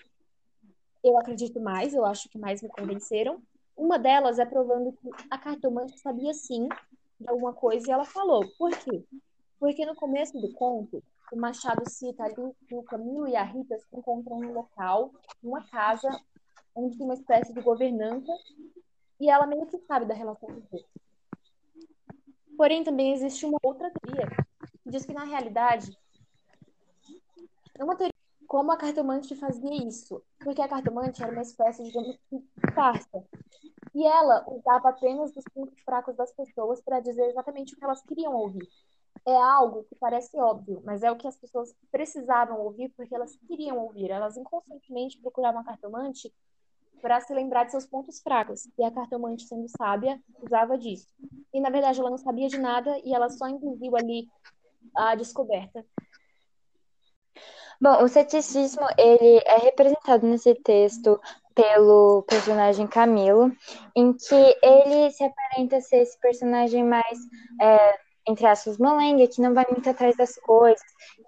eu 1.03 1.19
acredito 1.19 1.61
mais, 1.61 1.95
eu 1.95 2.05
acho 2.05 2.29
que 2.29 2.39
mais 2.39 2.63
me 2.63 2.69
convenceram. 2.69 3.43
Uma 3.77 3.99
delas 3.99 4.39
é 4.39 4.47
provando 4.47 4.93
que 4.93 5.11
a 5.31 5.37
cartomante 5.37 5.99
sabia 5.99 6.33
sim 6.33 6.69
de 7.19 7.29
alguma 7.29 7.53
coisa 7.53 7.89
e 7.89 7.93
ela 7.93 8.05
falou. 8.05 8.45
Por 8.57 8.71
quê? 8.71 9.05
Porque 9.59 9.85
no 9.85 9.97
começo 9.97 10.39
do 10.39 10.53
conto, 10.53 11.03
o 11.33 11.37
Machado 11.37 11.89
cita 11.91 12.25
ali 12.25 12.55
que 12.69 12.75
o 12.75 12.83
Camilo 12.83 13.27
e 13.27 13.35
a 13.35 13.43
Rita 13.43 13.79
se 13.79 13.97
encontram 13.97 14.39
num 14.39 14.53
local, 14.53 15.11
numa 15.43 15.67
casa, 15.67 16.09
onde 16.75 16.97
tem 16.97 17.07
uma 17.07 17.15
espécie 17.15 17.53
de 17.53 17.61
governanta, 17.61 18.33
e 19.21 19.31
ela 19.31 19.47
meio 19.47 19.67
que 19.67 19.79
sabe 19.79 20.07
da 20.07 20.15
relação 20.15 20.49
dos 20.49 20.65
dois. 20.69 20.85
Porém, 22.57 22.85
também 22.85 23.13
existe 23.13 23.45
uma 23.47 23.59
outra 23.63 23.91
teoria 23.91 24.29
que 24.83 24.91
diz 24.91 25.05
que, 25.05 25.13
na 25.13 25.25
realidade, 25.25 25.97
é 27.75 27.85
uma 27.85 27.97
teoria 27.97 28.13
como 28.47 28.71
a 28.71 28.77
cartomante 28.77 29.35
fazia 29.35 29.75
isso, 29.87 30.23
porque 30.39 30.63
a 30.63 30.69
cartomante 30.69 31.23
era 31.23 31.33
uma 31.33 31.43
espécie, 31.43 31.83
digamos, 31.83 32.17
de 32.31 32.41
farsa. 32.73 33.25
E 33.95 34.05
ela 34.05 34.45
usava 34.49 34.91
apenas 34.91 35.35
os 35.37 35.45
pontos 35.53 35.81
fracos 35.81 36.15
das 36.17 36.33
pessoas 36.33 36.81
para 36.81 37.01
dizer 37.01 37.25
exatamente 37.31 37.75
o 37.75 37.77
que 37.77 37.85
elas 37.85 38.03
queriam 38.03 38.33
ouvir. 38.35 38.69
É 39.27 39.35
algo 39.35 39.85
que 39.85 39.95
parece 39.95 40.37
óbvio, 40.39 40.83
mas 40.85 41.03
é 41.03 41.11
o 41.11 41.17
que 41.17 41.27
as 41.27 41.37
pessoas 41.37 41.75
precisavam 41.91 42.61
ouvir 42.61 42.91
porque 42.97 43.15
elas 43.15 43.35
queriam 43.49 43.79
ouvir. 43.79 44.11
Elas 44.11 44.37
inconscientemente 44.37 45.19
procuravam 45.21 45.61
a 45.61 45.65
cartomante 45.65 46.33
para 47.05 47.21
se 47.21 47.35
lembrar 47.35 47.65
de 47.65 47.71
seus 47.71 47.85
pontos 47.85 48.19
fracos. 48.23 48.67
E 48.79 48.83
a 48.83 48.91
cartomante, 48.91 49.47
sendo 49.47 49.69
sábia, 49.69 50.19
usava 50.41 50.79
disso. 50.79 51.07
E 51.53 51.61
na 51.61 51.69
verdade 51.69 52.01
ela 52.01 52.09
não 52.09 52.17
sabia 52.17 52.49
de 52.49 52.57
nada 52.57 52.99
e 53.05 53.15
ela 53.15 53.29
só 53.29 53.47
induziu 53.47 53.95
ali 53.95 54.27
a 54.97 55.15
descoberta. 55.15 55.85
Bom, 57.79 58.03
o 58.03 58.09
ceticismo 58.09 58.87
ele 58.97 59.43
é 59.45 59.59
representado 59.59 60.27
nesse 60.27 60.55
texto 60.55 61.21
pelo 61.55 62.23
personagem 62.23 62.87
Camilo, 62.87 63.53
em 63.95 64.15
que 64.15 64.59
ele 64.63 65.11
se 65.11 65.25
aparenta 65.25 65.83
ser 65.83 65.99
esse 65.99 66.19
personagem 66.19 66.83
mais, 66.83 67.19
é, 67.61 67.99
entre 68.27 68.47
aspas, 68.47 68.79
molenga, 68.79 69.27
que 69.29 69.41
não 69.41 69.55
vai 69.55 69.65
muito 69.71 69.89
atrás 69.89 70.17
das 70.17 70.37
coisas, 70.37 70.81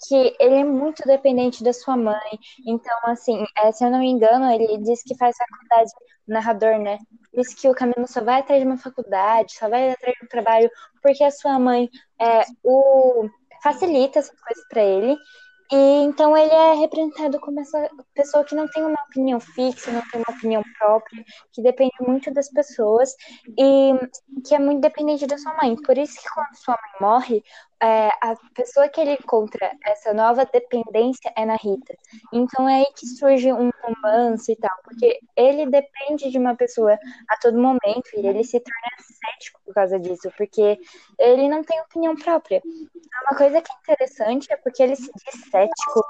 que 0.08 0.36
ele 0.40 0.54
é 0.56 0.64
muito 0.64 1.02
dependente 1.06 1.62
da 1.62 1.72
sua 1.72 1.96
mãe. 1.96 2.38
Então, 2.66 2.96
assim, 3.04 3.44
é, 3.58 3.70
se 3.72 3.84
eu 3.84 3.90
não 3.90 3.98
me 3.98 4.08
engano, 4.08 4.50
ele 4.50 4.78
diz 4.78 5.02
que 5.02 5.16
faz 5.16 5.36
faculdade, 5.36 5.90
o 6.28 6.32
narrador, 6.32 6.78
né? 6.78 6.98
Diz 7.34 7.54
que 7.54 7.68
o 7.68 7.74
Camilo 7.74 8.06
só 8.06 8.22
vai 8.22 8.40
atrás 8.40 8.60
de 8.62 8.66
uma 8.66 8.78
faculdade, 8.78 9.52
só 9.54 9.68
vai 9.68 9.90
atrás 9.90 10.14
de 10.18 10.24
um 10.24 10.28
trabalho, 10.28 10.70
porque 11.02 11.22
a 11.22 11.30
sua 11.30 11.58
mãe 11.58 11.90
é, 12.20 12.42
o 12.64 13.28
facilita 13.62 14.18
essas 14.20 14.38
coisas 14.40 14.64
para 14.68 14.82
ele. 14.82 15.16
E 15.72 15.76
então 16.04 16.36
ele 16.36 16.52
é 16.52 16.74
representado 16.74 17.40
como 17.40 17.60
essa 17.60 17.90
pessoa 18.14 18.44
que 18.44 18.54
não 18.54 18.68
tem 18.68 18.84
uma 18.84 19.00
opinião 19.08 19.40
fixa, 19.40 19.90
não 19.90 20.02
tem 20.10 20.20
uma 20.20 20.36
opinião 20.36 20.62
própria, 20.78 21.24
que 21.52 21.60
depende 21.62 21.94
muito 22.00 22.32
das 22.32 22.48
pessoas 22.50 23.14
e 23.58 23.92
que 24.46 24.54
é 24.54 24.58
muito 24.58 24.80
dependente 24.80 25.26
da 25.26 25.36
sua 25.36 25.54
mãe. 25.56 25.74
Por 25.82 25.98
isso 25.98 26.20
que 26.20 26.28
quando 26.32 26.54
sua 26.56 26.78
mãe 26.80 27.08
morre, 27.10 27.42
é, 27.82 28.08
a 28.20 28.34
pessoa 28.54 28.88
que 28.88 29.00
ele 29.00 29.12
encontra 29.12 29.70
essa 29.84 30.14
nova 30.14 30.46
dependência 30.46 31.32
é 31.36 31.44
na 31.44 31.56
Rita. 31.56 31.94
Então 32.32 32.68
é 32.68 32.76
aí 32.76 32.86
que 32.96 33.06
surge 33.06 33.52
um 33.52 33.70
romance 33.82 34.50
e 34.50 34.56
tal, 34.56 34.76
porque 34.82 35.18
ele 35.36 35.66
depende 35.66 36.30
de 36.30 36.38
uma 36.38 36.56
pessoa 36.56 36.98
a 37.28 37.36
todo 37.38 37.58
momento 37.58 38.08
e 38.14 38.26
ele 38.26 38.44
se 38.44 38.60
torna 38.60 38.96
cético 38.98 39.60
por 39.64 39.74
causa 39.74 39.98
disso, 39.98 40.30
porque 40.36 40.78
ele 41.18 41.48
não 41.48 41.62
tem 41.62 41.80
opinião 41.80 42.16
própria. 42.16 42.62
Uma 43.28 43.36
coisa 43.36 43.60
que 43.60 43.70
é 43.72 43.76
interessante 43.76 44.52
é 44.52 44.56
porque 44.56 44.82
ele 44.82 44.96
se 44.96 45.10
diz 45.12 45.50
cético. 45.50 46.04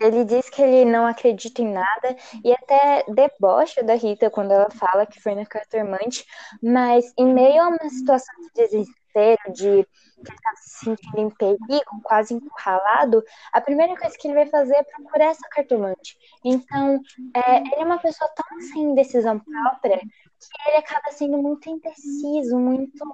Ele 0.00 0.24
diz 0.24 0.50
que 0.50 0.60
ele 0.60 0.84
não 0.84 1.06
acredita 1.06 1.62
em 1.62 1.72
nada 1.72 2.16
e 2.44 2.52
até 2.52 3.04
debocha 3.08 3.82
da 3.82 3.94
Rita 3.94 4.28
quando 4.28 4.52
ela 4.52 4.68
fala 4.70 5.06
que 5.06 5.20
foi 5.20 5.34
na 5.34 5.46
cartomante, 5.46 6.26
mas 6.62 7.12
em 7.16 7.32
meio 7.32 7.62
a 7.62 7.68
uma 7.68 7.88
situação 7.88 8.34
de 8.42 8.50
desespero, 8.54 9.03
de 9.52 9.86
que 10.24 10.32
ele 10.32 10.56
se 10.56 10.84
sentindo 10.84 11.20
em 11.20 11.30
perigo, 11.30 12.00
quase 12.02 12.34
encurralado, 12.34 13.22
a 13.52 13.60
primeira 13.60 13.96
coisa 13.96 14.16
que 14.16 14.26
ele 14.26 14.34
vai 14.34 14.46
fazer 14.46 14.74
é 14.74 14.82
procurar 14.82 15.26
essa 15.26 15.48
cartomante. 15.48 16.16
Então, 16.44 17.00
é, 17.34 17.58
ele 17.58 17.74
é 17.76 17.84
uma 17.84 17.98
pessoa 17.98 18.30
tão 18.34 18.60
sem 18.60 18.94
decisão 18.94 19.38
própria 19.38 19.98
que 19.98 20.68
ele 20.68 20.78
acaba 20.78 21.10
sendo 21.10 21.38
muito 21.38 21.68
indeciso, 21.68 22.58
muito 22.58 23.04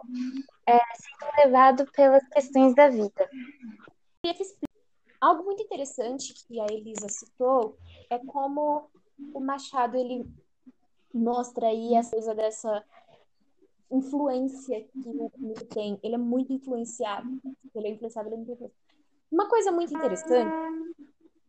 é, 0.67 0.79
sendo 0.95 1.45
levado 1.45 1.87
pelas 1.93 2.27
questões 2.29 2.75
da 2.75 2.89
vida. 2.89 3.29
Algo 5.21 5.45
muito 5.45 5.63
interessante 5.63 6.33
que 6.33 6.61
a 6.61 6.67
Elisa 6.71 7.09
citou 7.09 7.77
é 8.09 8.19
como 8.19 8.91
o 9.35 9.41
Machado 9.41 9.97
ele 9.97 10.27
mostra 11.13 11.67
aí 11.67 11.95
essa 11.95 12.13
coisa 12.13 12.35
dessa 12.35 12.85
influência 13.91 14.83
que 14.85 15.09
o 15.09 15.31
Camilo 15.31 15.67
tem. 15.67 15.99
Ele 16.03 16.15
é 16.15 16.19
muito 16.19 16.53
influenciado. 16.53 17.29
Ele 17.75 17.89
é 17.89 17.91
influenciado, 17.91 18.29
ele 18.29 18.35
é 18.35 18.39
muito 18.39 18.53
influenciado. 18.53 18.81
Uma 19.31 19.49
coisa 19.49 19.71
muito 19.71 19.95
interessante 19.95 20.51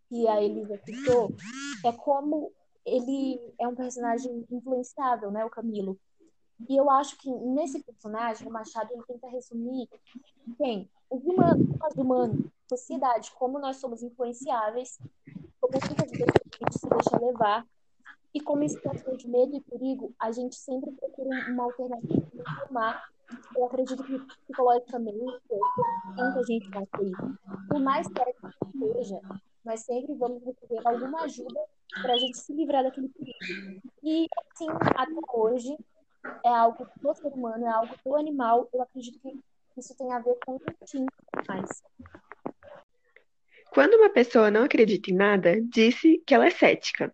que 0.10 0.28
a 0.28 0.42
Elisa 0.42 0.80
citou 0.86 1.34
é 1.86 1.92
como 1.92 2.52
ele 2.86 3.40
é 3.60 3.68
um 3.68 3.76
personagem 3.76 4.46
influenciável, 4.52 5.32
né, 5.32 5.46
o 5.46 5.50
Camilo. 5.50 6.00
E 6.70 6.76
eu 6.76 6.90
acho 6.90 7.18
que 7.18 7.32
nesse 7.32 7.84
personagem, 7.84 8.48
o 8.48 8.52
Machado 8.52 8.92
ele 8.92 9.04
tenta 9.04 9.28
resumir 9.28 9.88
quem? 10.58 10.90
Os 11.10 11.24
humanos, 11.24 11.68
nós 11.80 11.94
humanos, 11.96 12.46
sociedade, 12.70 13.32
como 13.38 13.60
nós 13.60 13.78
somos 13.78 14.04
influenciáveis, 14.04 15.00
como 15.60 15.74
muitas 15.74 16.12
vezes 16.12 16.24
a 16.24 16.66
gente 16.66 16.80
se 16.80 16.88
deixa 16.88 17.26
levar, 17.26 17.68
e 18.34 18.40
como 18.40 18.64
em 18.64 18.70
situações 18.70 19.18
de 19.18 19.28
medo 19.28 19.56
e 19.56 19.62
perigo, 19.62 20.14
a 20.20 20.32
gente 20.32 20.56
sempre 20.56 20.92
procura 20.92 21.30
uma 21.50 21.64
alternativa 21.64 22.26
para 22.44 22.68
tomar. 22.68 23.10
Eu 23.56 23.66
acredito 23.66 24.04
que 24.04 24.20
psicologicamente, 24.20 25.18
muita 25.18 26.44
gente 26.46 26.70
vai 26.70 26.86
ter. 26.86 27.12
Por 27.70 27.80
mais 27.80 28.08
certo 28.08 28.50
que 28.72 28.94
seja, 28.94 29.20
nós 29.66 29.82
sempre 29.82 30.14
vamos 30.16 30.44
recorrer 30.44 30.82
alguma 30.86 31.22
ajuda 31.24 31.60
para 32.02 32.14
a 32.14 32.18
gente 32.18 32.38
se 32.38 32.54
livrar 32.54 32.84
daquele 32.84 33.10
perigo. 33.10 33.82
E, 34.04 34.28
assim, 34.54 34.68
até 34.70 35.12
hoje, 35.34 35.78
é 36.46 36.50
algo 36.50 36.88
do 37.02 37.14
ser 37.14 37.28
humano, 37.28 37.66
é 37.66 37.70
algo 37.70 37.94
do 38.04 38.16
animal. 38.16 38.70
Eu 38.74 38.82
acredito 38.82 39.20
que 39.20 39.40
isso 39.78 39.96
tem 39.98 40.12
a 40.12 40.20
ver 40.20 40.38
com 40.46 40.56
o 40.56 40.62
instinto 40.82 41.14
mais. 41.48 41.84
Quando 43.74 43.94
uma 43.94 44.10
pessoa 44.10 44.52
não 44.52 44.64
acredita 44.64 45.12
em 45.12 45.16
nada, 45.16 45.62
disse 45.62 46.22
que 46.26 46.34
ela 46.34 46.46
é 46.46 46.50
cética. 46.50 47.14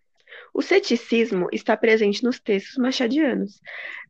O 0.57 0.61
ceticismo 0.63 1.47
está 1.53 1.77
presente 1.77 2.23
nos 2.23 2.39
textos 2.39 2.77
machadianos. 2.77 3.61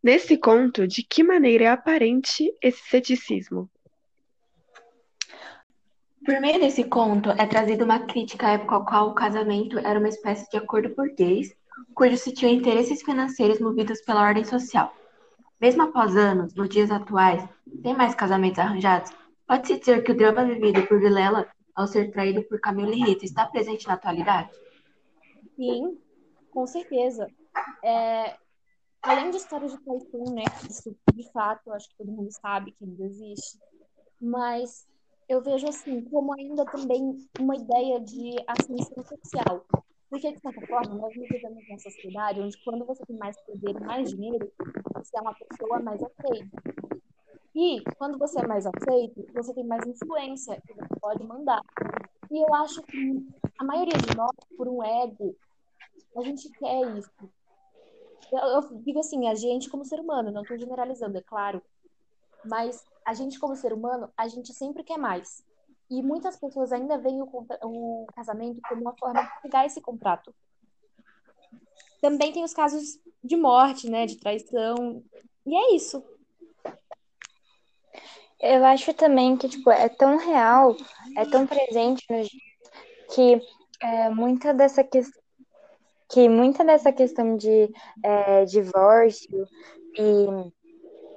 Nesse 0.02 0.38
conto, 0.38 0.88
de 0.88 1.04
que 1.04 1.22
maneira 1.22 1.66
é 1.66 1.68
aparente 1.68 2.50
esse 2.62 2.82
ceticismo? 2.88 3.70
Por 6.26 6.40
meio 6.40 6.58
desse 6.62 6.86
conto, 6.86 7.32
é 7.32 7.46
trazida 7.46 7.84
uma 7.84 8.00
crítica 8.00 8.48
à 8.48 8.52
época 8.52 8.76
ao 8.76 8.86
qual 8.86 9.10
o 9.10 9.14
casamento 9.14 9.78
era 9.80 10.00
uma 10.00 10.08
espécie 10.08 10.50
de 10.50 10.56
acordo 10.56 10.96
burguês, 10.96 11.54
cujo 11.94 12.16
se 12.16 12.32
tinha 12.32 12.54
interesses 12.54 13.04
financeiros 13.04 13.60
movidos 13.60 14.00
pela 14.06 14.22
ordem 14.22 14.46
social. 14.46 14.96
Mesmo 15.60 15.82
após 15.82 16.16
anos, 16.16 16.56
nos 16.56 16.70
dias 16.70 16.92
atuais, 16.92 17.44
sem 17.82 17.94
mais 17.94 18.16
casamentos 18.16 18.60
arranjados, 18.60 19.12
pode-se 19.46 19.80
dizer 19.80 20.02
que 20.02 20.14
o 20.14 20.16
drama 20.16 20.46
vivido 20.46 20.82
por 20.88 20.98
Vilela 20.98 21.46
ao 21.76 21.88
ser 21.88 22.10
traído 22.10 22.42
por 22.44 22.58
Camila 22.62 22.96
e 22.96 23.04
Rita 23.04 23.26
está 23.26 23.46
presente 23.46 23.86
na 23.86 23.96
atualidade? 23.96 24.50
Sim, 25.58 25.98
com 26.58 26.65
certeza. 26.65 27.28
É, 27.84 28.36
além 29.04 29.30
de 29.30 29.38
histórias 29.38 29.74
de 29.74 29.78
traição, 29.78 30.24
né, 30.34 30.43
isso 30.67 30.98
de 31.13 31.32
fato, 31.32 31.72
acho 31.72 31.88
que 31.89 31.98
todo 31.98 32.12
mundo 32.12 32.32
sabe 32.32 32.72
que 32.72 32.84
ainda 32.84 33.04
existe, 33.04 33.60
mas 34.20 34.88
eu 35.30 35.39
vejo 35.39 35.67
assim 35.67 36.02
como 36.06 36.34
ainda 36.34 36.65
também 36.65 37.15
uma 37.39 37.56
ideia 37.56 38.00
de 38.00 38.36
ascensão 38.48 39.04
social. 39.04 39.67
Porque, 40.10 40.32
de 40.32 40.39
certa 40.39 40.65
forma, 40.65 40.96
nós 40.96 41.13
vivemos 41.13 41.67
nessa 41.70 41.91
sociedade 41.91 42.39
onde 42.39 42.58
quando 42.63 42.86
você 42.86 43.06
tem 43.06 43.17
mais 43.17 43.39
poder 43.41 43.76
e 43.76 43.80
mais 43.86 44.10
dinheiro, 44.10 44.52
você 44.96 45.15
é 45.15 45.22
uma 45.22 45.36
pessoa 45.36 45.80
mais 45.80 46.02
aceita. 46.02 46.63
E 47.54 47.84
quando 48.00 48.17
você 48.17 48.39
é 48.39 48.48
mais 48.48 48.65
aceito, 48.65 49.28
você 49.32 49.54
tem 49.54 49.65
mais 49.65 49.86
influência 49.86 50.60
e 50.67 50.74
você 50.74 51.00
pode 51.00 51.24
mandar. 51.24 51.62
E 52.32 52.39
eu 52.39 52.56
acho 52.56 52.82
que 52.84 53.28
a 53.60 53.63
maioria 53.63 53.98
de 53.98 54.15
nós, 54.15 54.32
por 54.58 54.67
um 54.67 54.82
ego, 54.82 55.36
a 56.21 56.23
gente 56.23 56.49
quer 56.49 56.97
isso. 56.97 57.12
Eu, 58.32 58.39
eu 58.39 58.62
digo 58.82 58.99
assim, 58.99 59.27
a 59.27 59.36
gente 59.36 59.69
como 59.69 59.86
ser 59.86 59.99
humano, 59.99 60.32
não 60.32 60.41
estou 60.41 60.58
generalizando, 60.58 61.17
é 61.17 61.21
claro. 61.21 61.62
Mas 62.45 62.84
a 63.06 63.13
gente 63.13 63.39
como 63.39 63.56
ser 63.56 63.73
humano, 63.73 64.12
a 64.17 64.27
gente 64.27 64.53
sempre 64.53 64.84
quer 64.84 64.97
mais. 64.97 65.43
E 65.89 66.01
muitas 66.03 66.38
pessoas 66.38 66.73
ainda 66.73 66.97
veem 66.97 67.21
o, 67.21 67.30
o 67.63 68.06
casamento 68.13 68.60
como 68.67 68.82
uma 68.82 68.95
forma 68.97 69.21
de 69.21 69.41
pegar 69.41 69.65
esse 69.65 69.80
contrato. 69.80 70.34
Também 72.01 72.32
tem 72.32 72.43
os 72.43 72.53
casos 72.53 72.99
de 73.23 73.36
morte, 73.36 73.89
né, 73.89 74.06
de 74.06 74.17
traição. 74.17 75.03
E 75.45 75.56
é 75.56 75.75
isso. 75.75 76.03
Eu 78.39 78.63
acho 78.65 78.93
também 78.93 79.36
que, 79.36 79.49
tipo, 79.49 79.71
é 79.71 79.89
tão 79.89 80.17
real, 80.17 80.75
é 81.15 81.25
tão 81.25 81.47
presente 81.47 82.06
que 83.15 83.41
é, 83.82 84.10
muita 84.10 84.53
dessa 84.53 84.84
questão 84.84 85.27
que 86.10 86.30
muita 86.30 86.63
dessa 86.63 86.91
questão 86.91 87.36
de 87.36 87.72
é, 88.04 88.46
divórcio 88.46 89.46
e, 89.98 90.28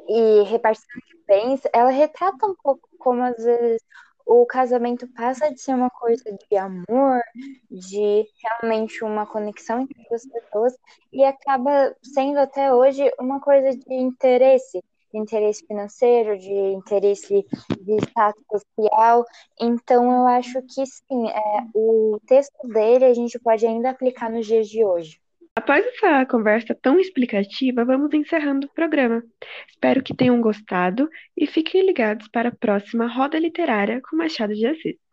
e 0.08 0.42
repartição 0.44 1.00
de 1.06 1.24
bens, 1.26 1.62
ela 1.72 1.90
retrata 1.90 2.46
um 2.46 2.54
pouco 2.62 2.88
como 2.98 3.22
às 3.22 3.36
vezes 3.42 3.82
o 4.26 4.46
casamento 4.46 5.08
passa 5.08 5.52
de 5.52 5.60
ser 5.60 5.74
uma 5.74 5.90
coisa 5.90 6.22
de 6.24 6.56
amor, 6.56 7.20
de 7.68 8.24
realmente 8.42 9.02
uma 9.02 9.26
conexão 9.26 9.80
entre 9.80 10.06
duas 10.08 10.24
pessoas, 10.24 10.76
e 11.12 11.24
acaba 11.24 11.94
sendo 12.00 12.38
até 12.38 12.72
hoje 12.72 13.10
uma 13.18 13.40
coisa 13.40 13.76
de 13.76 13.94
interesse, 13.94 14.80
de 15.12 15.18
interesse 15.18 15.66
financeiro, 15.66 16.38
de 16.38 16.52
interesse 16.52 17.44
de 17.80 17.96
status 18.04 18.42
social. 18.50 19.24
Então, 19.60 20.04
eu 20.04 20.26
acho 20.28 20.60
que 20.62 20.86
sim, 20.86 21.28
é, 21.28 21.66
o 21.74 22.20
texto 22.26 22.66
dele 22.68 23.04
a 23.04 23.14
gente 23.14 23.38
pode 23.38 23.66
ainda 23.66 23.90
aplicar 23.90 24.30
nos 24.30 24.46
dias 24.46 24.68
de 24.68 24.84
hoje. 24.84 25.20
Após 25.54 25.84
essa 25.84 26.24
conversa 26.26 26.74
tão 26.80 26.98
explicativa, 26.98 27.84
vamos 27.84 28.14
encerrando 28.14 28.66
o 28.66 28.74
programa. 28.74 29.22
Espero 29.68 30.02
que 30.02 30.14
tenham 30.14 30.40
gostado 30.40 31.08
e 31.36 31.46
fiquem 31.46 31.84
ligados 31.84 32.28
para 32.28 32.50
a 32.50 32.54
próxima 32.54 33.06
roda 33.06 33.38
literária 33.38 34.00
com 34.08 34.16
Machado 34.16 34.54
de 34.54 34.66
Assis. 34.66 35.09